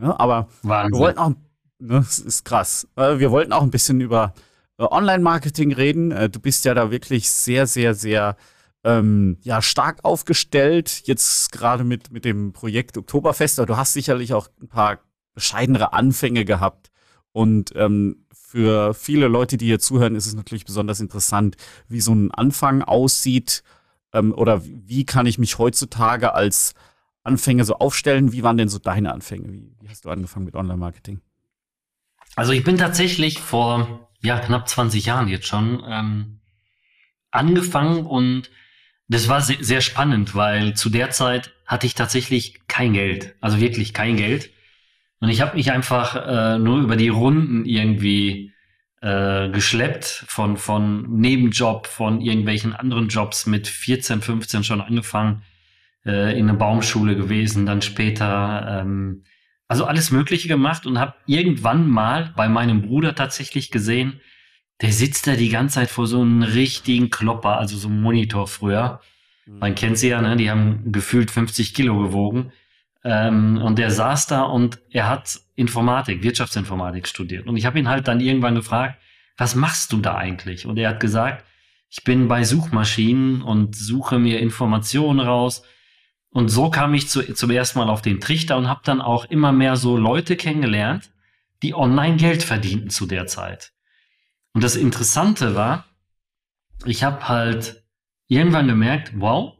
Ja, 0.00 0.18
aber 0.18 0.48
Wahnsinn. 0.62 0.94
wir 0.94 0.98
wollten 0.98 1.18
auch, 1.18 1.30
ne, 1.78 1.98
das 2.00 2.20
ist 2.20 2.46
krass, 2.46 2.88
äh, 2.96 3.18
wir 3.18 3.30
wollten 3.30 3.52
auch 3.52 3.62
ein 3.62 3.70
bisschen 3.70 4.00
über 4.00 4.32
äh, 4.78 4.84
Online-Marketing 4.84 5.74
reden. 5.74 6.10
Äh, 6.10 6.30
du 6.30 6.40
bist 6.40 6.64
ja 6.64 6.72
da 6.72 6.90
wirklich 6.90 7.30
sehr, 7.30 7.66
sehr, 7.66 7.94
sehr 7.94 8.36
ähm, 8.82 9.36
ja, 9.42 9.60
stark 9.60 10.02
aufgestellt, 10.06 11.02
jetzt 11.04 11.52
gerade 11.52 11.84
mit, 11.84 12.12
mit 12.12 12.24
dem 12.24 12.54
Projekt 12.54 12.96
Oktoberfest. 12.96 13.58
Du 13.58 13.76
hast 13.76 13.92
sicherlich 13.92 14.32
auch 14.32 14.48
ein 14.62 14.68
paar 14.68 15.00
bescheidenere 15.36 15.92
Anfänge 15.92 16.44
gehabt. 16.44 16.90
Und 17.30 17.72
ähm, 17.76 18.26
für 18.32 18.94
viele 18.94 19.28
Leute, 19.28 19.56
die 19.56 19.66
hier 19.66 19.78
zuhören, 19.78 20.16
ist 20.16 20.26
es 20.26 20.34
natürlich 20.34 20.64
besonders 20.64 20.98
interessant, 20.98 21.56
wie 21.88 22.00
so 22.00 22.12
ein 22.12 22.32
Anfang 22.32 22.82
aussieht 22.82 23.62
ähm, 24.12 24.32
oder 24.32 24.62
wie 24.64 25.04
kann 25.04 25.26
ich 25.26 25.38
mich 25.38 25.58
heutzutage 25.58 26.34
als 26.34 26.74
Anfänger 27.22 27.64
so 27.64 27.76
aufstellen. 27.76 28.32
Wie 28.32 28.42
waren 28.42 28.56
denn 28.56 28.68
so 28.68 28.78
deine 28.78 29.12
Anfänge? 29.12 29.52
Wie, 29.52 29.72
wie 29.80 29.88
hast 29.88 30.04
du 30.04 30.10
angefangen 30.10 30.46
mit 30.46 30.54
Online-Marketing? 30.54 31.20
Also 32.34 32.52
ich 32.52 32.64
bin 32.64 32.78
tatsächlich 32.78 33.38
vor 33.40 34.08
ja, 34.20 34.38
knapp 34.38 34.68
20 34.68 35.04
Jahren 35.06 35.28
jetzt 35.28 35.46
schon 35.46 35.82
ähm, 35.86 36.40
angefangen 37.30 38.06
und 38.06 38.50
das 39.08 39.28
war 39.28 39.40
sehr, 39.40 39.62
sehr 39.62 39.80
spannend, 39.80 40.34
weil 40.34 40.74
zu 40.74 40.90
der 40.90 41.10
Zeit 41.10 41.52
hatte 41.64 41.86
ich 41.86 41.94
tatsächlich 41.94 42.66
kein 42.66 42.92
Geld, 42.92 43.36
also 43.40 43.60
wirklich 43.60 43.92
kein 43.92 44.16
Geld. 44.16 44.50
Und 45.20 45.28
ich 45.28 45.40
habe 45.40 45.56
mich 45.56 45.72
einfach 45.72 46.16
äh, 46.16 46.58
nur 46.58 46.80
über 46.80 46.96
die 46.96 47.08
Runden 47.08 47.64
irgendwie 47.64 48.52
äh, 49.00 49.48
geschleppt 49.50 50.24
von, 50.28 50.56
von 50.56 51.18
Nebenjob, 51.18 51.86
von 51.86 52.20
irgendwelchen 52.20 52.74
anderen 52.74 53.08
Jobs 53.08 53.46
mit 53.46 53.66
14, 53.66 54.20
15 54.20 54.64
schon 54.64 54.80
angefangen, 54.80 55.42
äh, 56.04 56.38
in 56.38 56.48
einer 56.48 56.58
Baumschule 56.58 57.16
gewesen, 57.16 57.66
dann 57.66 57.82
später, 57.82 58.80
ähm, 58.82 59.24
also 59.68 59.84
alles 59.84 60.10
Mögliche 60.10 60.48
gemacht 60.48 60.86
und 60.86 60.98
habe 60.98 61.14
irgendwann 61.26 61.88
mal 61.88 62.32
bei 62.36 62.48
meinem 62.48 62.82
Bruder 62.82 63.14
tatsächlich 63.14 63.70
gesehen, 63.70 64.20
der 64.80 64.92
sitzt 64.92 65.26
da 65.26 65.36
die 65.36 65.48
ganze 65.48 65.76
Zeit 65.76 65.90
vor 65.90 66.06
so 66.06 66.20
einem 66.20 66.42
richtigen 66.42 67.08
Klopper, 67.10 67.58
also 67.58 67.76
so 67.76 67.88
einem 67.88 68.02
Monitor 68.02 68.46
früher. 68.46 69.00
Man 69.46 69.74
kennt 69.74 69.96
sie 69.96 70.08
ja, 70.08 70.20
ne? 70.20 70.36
die 70.36 70.50
haben 70.50 70.90
gefühlt 70.92 71.30
50 71.30 71.72
Kilo 71.72 71.98
gewogen. 72.02 72.52
Ähm, 73.08 73.58
und 73.58 73.78
der 73.78 73.92
saß 73.92 74.26
da 74.26 74.42
und 74.42 74.80
er 74.90 75.08
hat 75.08 75.38
Informatik, 75.54 76.24
Wirtschaftsinformatik 76.24 77.06
studiert. 77.06 77.46
Und 77.46 77.56
ich 77.56 77.64
habe 77.64 77.78
ihn 77.78 77.88
halt 77.88 78.08
dann 78.08 78.18
irgendwann 78.18 78.56
gefragt, 78.56 79.00
was 79.36 79.54
machst 79.54 79.92
du 79.92 79.98
da 79.98 80.16
eigentlich? 80.16 80.66
Und 80.66 80.76
er 80.76 80.88
hat 80.88 81.00
gesagt, 81.00 81.44
ich 81.88 82.02
bin 82.02 82.26
bei 82.26 82.42
Suchmaschinen 82.42 83.42
und 83.42 83.76
suche 83.76 84.18
mir 84.18 84.40
Informationen 84.40 85.20
raus. 85.20 85.62
Und 86.30 86.48
so 86.48 86.68
kam 86.68 86.94
ich 86.94 87.08
zu, 87.08 87.22
zum 87.32 87.50
ersten 87.50 87.78
Mal 87.78 87.88
auf 87.88 88.02
den 88.02 88.20
Trichter 88.20 88.56
und 88.56 88.68
habe 88.68 88.80
dann 88.82 89.00
auch 89.00 89.24
immer 89.26 89.52
mehr 89.52 89.76
so 89.76 89.96
Leute 89.96 90.34
kennengelernt, 90.34 91.10
die 91.62 91.74
online 91.74 92.16
Geld 92.16 92.42
verdienten 92.42 92.90
zu 92.90 93.06
der 93.06 93.28
Zeit. 93.28 93.72
Und 94.52 94.64
das 94.64 94.74
Interessante 94.74 95.54
war, 95.54 95.84
ich 96.84 97.04
habe 97.04 97.28
halt 97.28 97.84
irgendwann 98.26 98.66
gemerkt, 98.66 99.12
wow, 99.14 99.54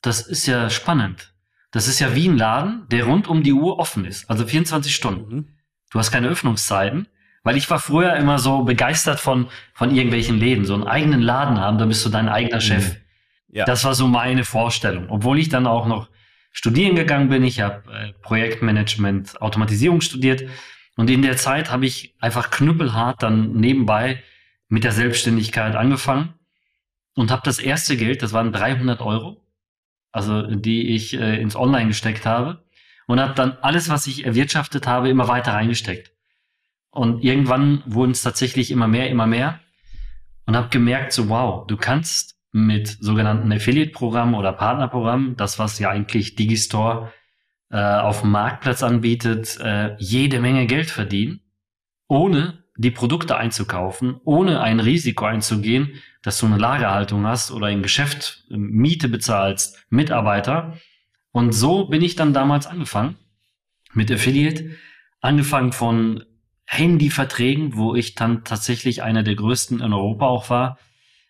das 0.00 0.20
ist 0.20 0.46
ja 0.46 0.70
spannend. 0.70 1.33
Das 1.74 1.88
ist 1.88 1.98
ja 1.98 2.14
wie 2.14 2.28
ein 2.28 2.38
Laden, 2.38 2.86
der 2.88 3.04
rund 3.04 3.26
um 3.26 3.42
die 3.42 3.52
Uhr 3.52 3.80
offen 3.80 4.04
ist, 4.04 4.30
also 4.30 4.46
24 4.46 4.94
Stunden. 4.94 5.34
Mhm. 5.34 5.48
Du 5.90 5.98
hast 5.98 6.12
keine 6.12 6.28
Öffnungszeiten, 6.28 7.08
weil 7.42 7.56
ich 7.56 7.68
war 7.68 7.80
früher 7.80 8.14
immer 8.14 8.38
so 8.38 8.62
begeistert 8.62 9.18
von, 9.18 9.48
von 9.74 9.92
irgendwelchen 9.92 10.38
Läden, 10.38 10.64
so 10.64 10.74
einen 10.74 10.84
eigenen 10.84 11.20
Laden 11.20 11.58
haben, 11.58 11.78
da 11.78 11.86
bist 11.86 12.06
du 12.06 12.10
dein 12.10 12.28
eigener 12.28 12.58
mhm. 12.58 12.60
Chef. 12.60 12.96
Ja. 13.48 13.64
Das 13.64 13.82
war 13.82 13.96
so 13.96 14.06
meine 14.06 14.44
Vorstellung. 14.44 15.10
Obwohl 15.10 15.36
ich 15.40 15.48
dann 15.48 15.66
auch 15.66 15.86
noch 15.86 16.10
studieren 16.52 16.94
gegangen 16.94 17.28
bin. 17.28 17.42
Ich 17.42 17.60
habe 17.60 17.82
äh, 17.92 18.12
Projektmanagement, 18.22 19.42
Automatisierung 19.42 20.00
studiert. 20.00 20.44
Und 20.96 21.10
in 21.10 21.22
der 21.22 21.36
Zeit 21.36 21.72
habe 21.72 21.86
ich 21.86 22.14
einfach 22.20 22.50
knüppelhart 22.50 23.20
dann 23.20 23.52
nebenbei 23.54 24.22
mit 24.68 24.84
der 24.84 24.92
Selbstständigkeit 24.92 25.74
angefangen 25.74 26.34
und 27.14 27.32
habe 27.32 27.42
das 27.44 27.58
erste 27.58 27.96
Geld, 27.96 28.22
das 28.22 28.32
waren 28.32 28.52
300 28.52 29.00
Euro, 29.00 29.43
also 30.14 30.42
die 30.42 30.94
ich 30.94 31.18
äh, 31.18 31.40
ins 31.40 31.56
Online 31.56 31.88
gesteckt 31.88 32.24
habe 32.24 32.64
und 33.06 33.20
habe 33.20 33.34
dann 33.34 33.58
alles, 33.62 33.88
was 33.88 34.06
ich 34.06 34.24
erwirtschaftet 34.24 34.86
habe, 34.86 35.08
immer 35.08 35.26
weiter 35.26 35.52
reingesteckt. 35.52 36.12
Und 36.90 37.24
irgendwann 37.24 37.82
wurden 37.84 38.12
es 38.12 38.22
tatsächlich 38.22 38.70
immer 38.70 38.86
mehr, 38.86 39.10
immer 39.10 39.26
mehr 39.26 39.58
und 40.46 40.56
habe 40.56 40.68
gemerkt, 40.68 41.12
so 41.12 41.28
wow, 41.28 41.66
du 41.66 41.76
kannst 41.76 42.36
mit 42.52 42.86
sogenannten 42.86 43.52
Affiliate-Programmen 43.52 44.36
oder 44.36 44.52
Partnerprogrammen, 44.52 45.36
das 45.36 45.58
was 45.58 45.80
ja 45.80 45.90
eigentlich 45.90 46.36
Digistore 46.36 47.12
äh, 47.70 47.78
auf 47.78 48.20
dem 48.20 48.30
Marktplatz 48.30 48.84
anbietet, 48.84 49.58
äh, 49.60 49.96
jede 49.98 50.38
Menge 50.38 50.66
Geld 50.66 50.90
verdienen, 50.90 51.40
ohne 52.06 52.63
die 52.76 52.90
Produkte 52.90 53.36
einzukaufen, 53.36 54.20
ohne 54.24 54.60
ein 54.60 54.80
Risiko 54.80 55.26
einzugehen, 55.26 56.02
dass 56.22 56.38
du 56.38 56.46
eine 56.46 56.58
Lagerhaltung 56.58 57.26
hast 57.26 57.50
oder 57.50 57.66
ein 57.66 57.82
Geschäft 57.82 58.44
ähm, 58.50 58.70
Miete 58.70 59.08
bezahlst, 59.08 59.84
Mitarbeiter. 59.90 60.78
Und 61.30 61.52
so 61.52 61.86
bin 61.86 62.02
ich 62.02 62.16
dann 62.16 62.32
damals 62.32 62.66
angefangen 62.66 63.16
mit 63.92 64.10
Affiliate, 64.10 64.70
angefangen 65.20 65.72
von 65.72 66.24
Handyverträgen, 66.66 67.76
wo 67.76 67.94
ich 67.94 68.14
dann 68.14 68.44
tatsächlich 68.44 69.02
einer 69.02 69.22
der 69.22 69.34
größten 69.34 69.80
in 69.80 69.92
Europa 69.92 70.26
auch 70.26 70.50
war, 70.50 70.78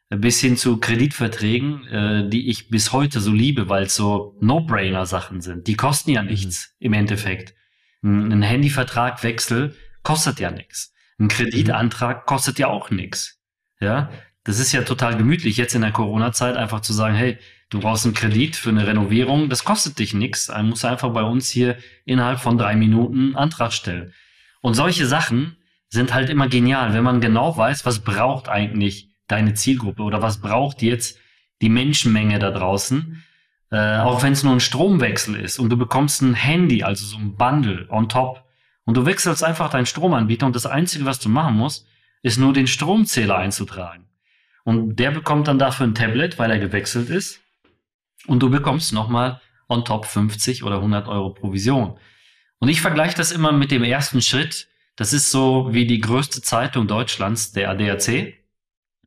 bis 0.08 0.40
hin 0.40 0.56
zu 0.56 0.78
Kreditverträgen, 0.78 1.86
äh, 1.88 2.28
die 2.28 2.48
ich 2.48 2.68
bis 2.68 2.92
heute 2.92 3.20
so 3.20 3.32
liebe, 3.32 3.68
weil 3.68 3.84
es 3.84 3.96
so 3.96 4.36
No-Brainer-Sachen 4.40 5.40
sind. 5.40 5.66
Die 5.66 5.76
kosten 5.76 6.10
ja 6.10 6.22
mhm. 6.22 6.28
nichts 6.28 6.74
im 6.78 6.92
Endeffekt. 6.92 7.54
Ein 8.02 8.42
Handyvertrag 8.42 9.22
Wechsel 9.22 9.74
kostet 10.02 10.38
ja 10.38 10.50
nichts. 10.50 10.93
Ein 11.18 11.28
Kreditantrag 11.28 12.26
kostet 12.26 12.58
ja 12.58 12.68
auch 12.68 12.90
nichts. 12.90 13.40
Ja, 13.80 14.10
das 14.44 14.58
ist 14.58 14.72
ja 14.72 14.82
total 14.82 15.16
gemütlich, 15.16 15.56
jetzt 15.56 15.74
in 15.74 15.80
der 15.80 15.92
Corona-Zeit 15.92 16.56
einfach 16.56 16.80
zu 16.80 16.92
sagen, 16.92 17.14
hey, 17.14 17.38
du 17.70 17.80
brauchst 17.80 18.04
einen 18.04 18.14
Kredit 18.14 18.56
für 18.56 18.70
eine 18.70 18.86
Renovierung, 18.86 19.48
das 19.48 19.64
kostet 19.64 19.98
dich 19.98 20.14
nichts. 20.14 20.46
Dann 20.46 20.68
musst 20.68 20.84
du 20.84 20.88
einfach 20.88 21.12
bei 21.12 21.22
uns 21.22 21.48
hier 21.48 21.76
innerhalb 22.04 22.40
von 22.40 22.58
drei 22.58 22.76
Minuten 22.76 23.18
einen 23.18 23.36
Antrag 23.36 23.72
stellen. 23.72 24.12
Und 24.60 24.74
solche 24.74 25.06
Sachen 25.06 25.56
sind 25.88 26.12
halt 26.12 26.28
immer 26.28 26.48
genial, 26.48 26.92
wenn 26.92 27.04
man 27.04 27.20
genau 27.20 27.56
weiß, 27.56 27.86
was 27.86 28.00
braucht 28.00 28.48
eigentlich 28.48 29.10
deine 29.28 29.54
Zielgruppe 29.54 30.02
oder 30.02 30.20
was 30.20 30.40
braucht 30.40 30.82
jetzt 30.82 31.18
die 31.62 31.68
Menschenmenge 31.68 32.38
da 32.38 32.50
draußen. 32.50 33.22
Äh, 33.70 33.98
auch 33.98 34.22
wenn 34.22 34.34
es 34.34 34.42
nur 34.42 34.52
ein 34.52 34.60
Stromwechsel 34.60 35.36
ist 35.36 35.58
und 35.58 35.70
du 35.70 35.76
bekommst 35.76 36.22
ein 36.22 36.34
Handy, 36.34 36.82
also 36.82 37.06
so 37.06 37.16
ein 37.16 37.36
Bundle 37.36 37.86
on 37.88 38.08
top 38.08 38.43
und 38.84 38.96
du 38.96 39.06
wechselst 39.06 39.42
einfach 39.42 39.70
deinen 39.70 39.86
Stromanbieter 39.86 40.46
und 40.46 40.56
das 40.56 40.66
Einzige, 40.66 41.04
was 41.04 41.18
du 41.18 41.28
machen 41.28 41.56
musst, 41.56 41.86
ist 42.22 42.38
nur 42.38 42.52
den 42.52 42.66
Stromzähler 42.66 43.36
einzutragen. 43.36 44.06
Und 44.64 44.96
der 44.96 45.10
bekommt 45.10 45.48
dann 45.48 45.58
dafür 45.58 45.86
ein 45.86 45.94
Tablet, 45.94 46.38
weil 46.38 46.50
er 46.50 46.58
gewechselt 46.58 47.10
ist. 47.10 47.40
Und 48.26 48.42
du 48.42 48.50
bekommst 48.50 48.92
nochmal 48.92 49.40
on 49.68 49.84
top 49.84 50.06
50 50.06 50.64
oder 50.64 50.76
100 50.76 51.06
Euro 51.06 51.30
Provision. 51.30 51.98
Und 52.58 52.68
ich 52.68 52.80
vergleiche 52.80 53.16
das 53.16 53.30
immer 53.30 53.52
mit 53.52 53.70
dem 53.70 53.84
ersten 53.84 54.22
Schritt. 54.22 54.68
Das 54.96 55.12
ist 55.12 55.30
so 55.30 55.68
wie 55.72 55.86
die 55.86 56.00
größte 56.00 56.40
Zeitung 56.40 56.86
Deutschlands, 56.86 57.52
der 57.52 57.70
ADAC. 57.70 58.38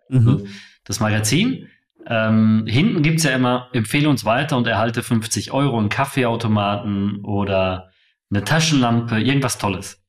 Mhm. 0.09 0.47
Das 0.83 0.99
Magazin. 0.99 1.69
Ähm, 2.05 2.65
hinten 2.67 3.01
gibt's 3.01 3.23
ja 3.23 3.31
immer, 3.31 3.69
empfehle 3.73 4.07
uns 4.07 4.23
weiter 4.23 4.57
und 4.57 4.67
erhalte 4.67 5.03
50 5.03 5.51
Euro, 5.51 5.77
einen 5.77 5.89
Kaffeeautomaten 5.89 7.25
oder 7.25 7.91
eine 8.29 8.43
Taschenlampe, 8.43 9.19
irgendwas 9.19 9.57
Tolles. 9.57 10.03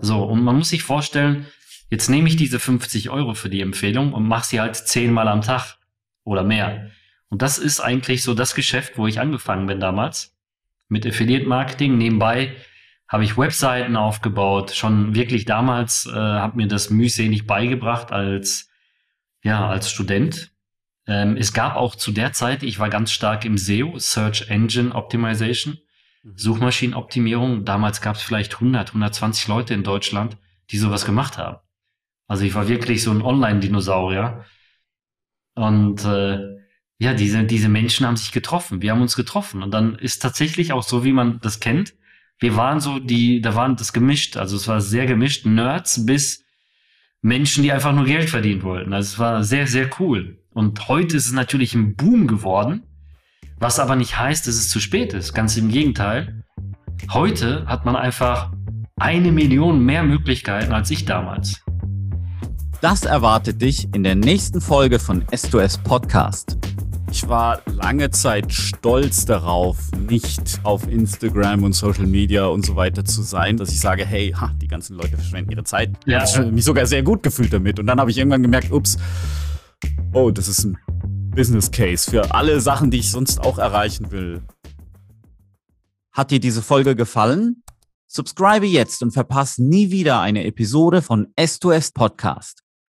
So, 0.00 0.22
und 0.24 0.42
man 0.42 0.56
muss 0.56 0.70
sich 0.70 0.82
vorstellen, 0.82 1.46
Jetzt 1.94 2.08
nehme 2.08 2.28
ich 2.28 2.34
diese 2.34 2.58
50 2.58 3.10
Euro 3.10 3.34
für 3.34 3.48
die 3.48 3.60
Empfehlung 3.60 4.12
und 4.12 4.26
mache 4.26 4.46
sie 4.46 4.60
halt 4.60 4.74
zehnmal 4.74 5.28
am 5.28 5.42
Tag 5.42 5.76
oder 6.24 6.42
mehr. 6.42 6.90
Und 7.28 7.40
das 7.40 7.58
ist 7.58 7.78
eigentlich 7.78 8.24
so 8.24 8.34
das 8.34 8.56
Geschäft, 8.56 8.98
wo 8.98 9.06
ich 9.06 9.20
angefangen 9.20 9.66
bin 9.66 9.78
damals 9.78 10.36
mit 10.88 11.06
Affiliate 11.06 11.46
Marketing. 11.46 11.96
Nebenbei 11.96 12.56
habe 13.06 13.22
ich 13.22 13.36
Webseiten 13.36 13.96
aufgebaut. 13.96 14.72
Schon 14.72 15.14
wirklich 15.14 15.44
damals 15.44 16.06
äh, 16.06 16.18
habe 16.18 16.56
mir 16.56 16.66
das 16.66 16.90
mühselig 16.90 17.46
beigebracht 17.46 18.10
als 18.10 18.70
ja 19.44 19.68
als 19.68 19.88
Student. 19.88 20.50
Ähm, 21.06 21.36
es 21.36 21.52
gab 21.52 21.76
auch 21.76 21.94
zu 21.94 22.10
der 22.10 22.32
Zeit, 22.32 22.64
ich 22.64 22.80
war 22.80 22.88
ganz 22.88 23.12
stark 23.12 23.44
im 23.44 23.56
SEO, 23.56 23.98
Search 23.98 24.48
Engine 24.48 24.94
Optimization. 24.94 25.78
Suchmaschinenoptimierung. 26.34 27.64
Damals 27.64 28.00
gab 28.00 28.16
es 28.16 28.22
vielleicht 28.22 28.54
100, 28.54 28.88
120 28.88 29.48
Leute 29.48 29.74
in 29.74 29.82
Deutschland, 29.82 30.36
die 30.70 30.78
sowas 30.78 31.04
gemacht 31.04 31.38
haben. 31.38 31.58
Also 32.26 32.44
ich 32.44 32.54
war 32.54 32.68
wirklich 32.68 33.02
so 33.02 33.10
ein 33.10 33.22
Online-Dinosaurier. 33.22 34.44
Und 35.54 36.04
äh, 36.04 36.38
ja, 36.98 37.14
diese, 37.14 37.44
diese 37.44 37.68
Menschen 37.68 38.06
haben 38.06 38.16
sich 38.16 38.32
getroffen. 38.32 38.82
Wir 38.82 38.92
haben 38.92 39.02
uns 39.02 39.16
getroffen. 39.16 39.62
Und 39.62 39.72
dann 39.72 39.96
ist 39.96 40.22
tatsächlich 40.22 40.72
auch 40.72 40.82
so, 40.82 41.04
wie 41.04 41.12
man 41.12 41.40
das 41.40 41.60
kennt. 41.60 41.94
Wir 42.38 42.56
waren 42.56 42.80
so 42.80 42.98
die, 42.98 43.40
da 43.40 43.54
waren 43.54 43.76
das 43.76 43.92
gemischt. 43.92 44.36
Also 44.36 44.56
es 44.56 44.66
war 44.66 44.80
sehr 44.80 45.06
gemischt. 45.06 45.46
Nerds 45.46 46.06
bis 46.06 46.44
Menschen, 47.20 47.62
die 47.62 47.72
einfach 47.72 47.94
nur 47.94 48.04
Geld 48.04 48.30
verdienen 48.30 48.62
wollten. 48.62 48.92
Also 48.92 49.14
es 49.14 49.18
war 49.18 49.44
sehr, 49.44 49.66
sehr 49.66 49.90
cool. 50.00 50.42
Und 50.50 50.88
heute 50.88 51.16
ist 51.16 51.26
es 51.26 51.32
natürlich 51.32 51.74
ein 51.74 51.96
Boom 51.96 52.26
geworden. 52.26 52.82
Was 53.58 53.78
aber 53.78 53.96
nicht 53.96 54.18
heißt, 54.18 54.46
dass 54.46 54.54
es 54.56 54.68
zu 54.68 54.80
spät 54.80 55.12
ist. 55.14 55.32
Ganz 55.32 55.56
im 55.56 55.68
Gegenteil. 55.68 56.42
Heute 57.12 57.66
hat 57.66 57.84
man 57.84 57.96
einfach 57.96 58.52
eine 58.96 59.32
Million 59.32 59.84
mehr 59.84 60.02
Möglichkeiten 60.02 60.72
als 60.72 60.90
ich 60.90 61.04
damals. 61.04 61.62
Das 62.80 63.04
erwartet 63.04 63.62
dich 63.62 63.88
in 63.94 64.02
der 64.02 64.14
nächsten 64.14 64.60
Folge 64.60 64.98
von 64.98 65.24
S2S 65.24 65.82
Podcast. 65.82 66.58
Ich 67.10 67.28
war 67.28 67.62
lange 67.66 68.10
Zeit 68.10 68.52
stolz 68.52 69.24
darauf, 69.24 69.78
nicht 70.08 70.60
auf 70.64 70.88
Instagram 70.88 71.62
und 71.62 71.72
Social 71.72 72.06
Media 72.06 72.46
und 72.46 72.66
so 72.66 72.74
weiter 72.74 73.04
zu 73.04 73.22
sein, 73.22 73.56
dass 73.56 73.70
ich 73.70 73.78
sage, 73.78 74.04
hey, 74.04 74.32
ha, 74.32 74.52
die 74.60 74.66
ganzen 74.66 74.96
Leute 74.96 75.16
verschwenden 75.16 75.52
ihre 75.52 75.64
Zeit. 75.64 75.92
Ja. 76.06 76.24
Ich 76.24 76.36
habe 76.36 76.50
mich 76.50 76.64
sogar 76.64 76.86
sehr 76.86 77.04
gut 77.04 77.22
gefühlt 77.22 77.52
damit. 77.52 77.78
Und 77.78 77.86
dann 77.86 78.00
habe 78.00 78.10
ich 78.10 78.18
irgendwann 78.18 78.42
gemerkt, 78.42 78.72
ups, 78.72 78.98
oh, 80.12 80.30
das 80.30 80.48
ist 80.48 80.64
ein 80.64 80.76
Business 81.34 81.70
Case 81.70 82.10
für 82.10 82.34
alle 82.34 82.60
Sachen, 82.60 82.90
die 82.90 82.98
ich 82.98 83.10
sonst 83.10 83.40
auch 83.40 83.58
erreichen 83.58 84.10
will. 84.10 84.42
Hat 86.12 86.30
dir 86.30 86.40
diese 86.40 86.62
Folge 86.62 86.94
gefallen? 86.94 87.62
Subscribe 88.06 88.66
jetzt 88.66 89.02
und 89.02 89.10
verpasse 89.10 89.62
nie 89.62 89.90
wieder 89.90 90.20
eine 90.20 90.44
Episode 90.44 91.02
von 91.02 91.28
S2S 91.36 91.92
Podcast. 91.92 92.63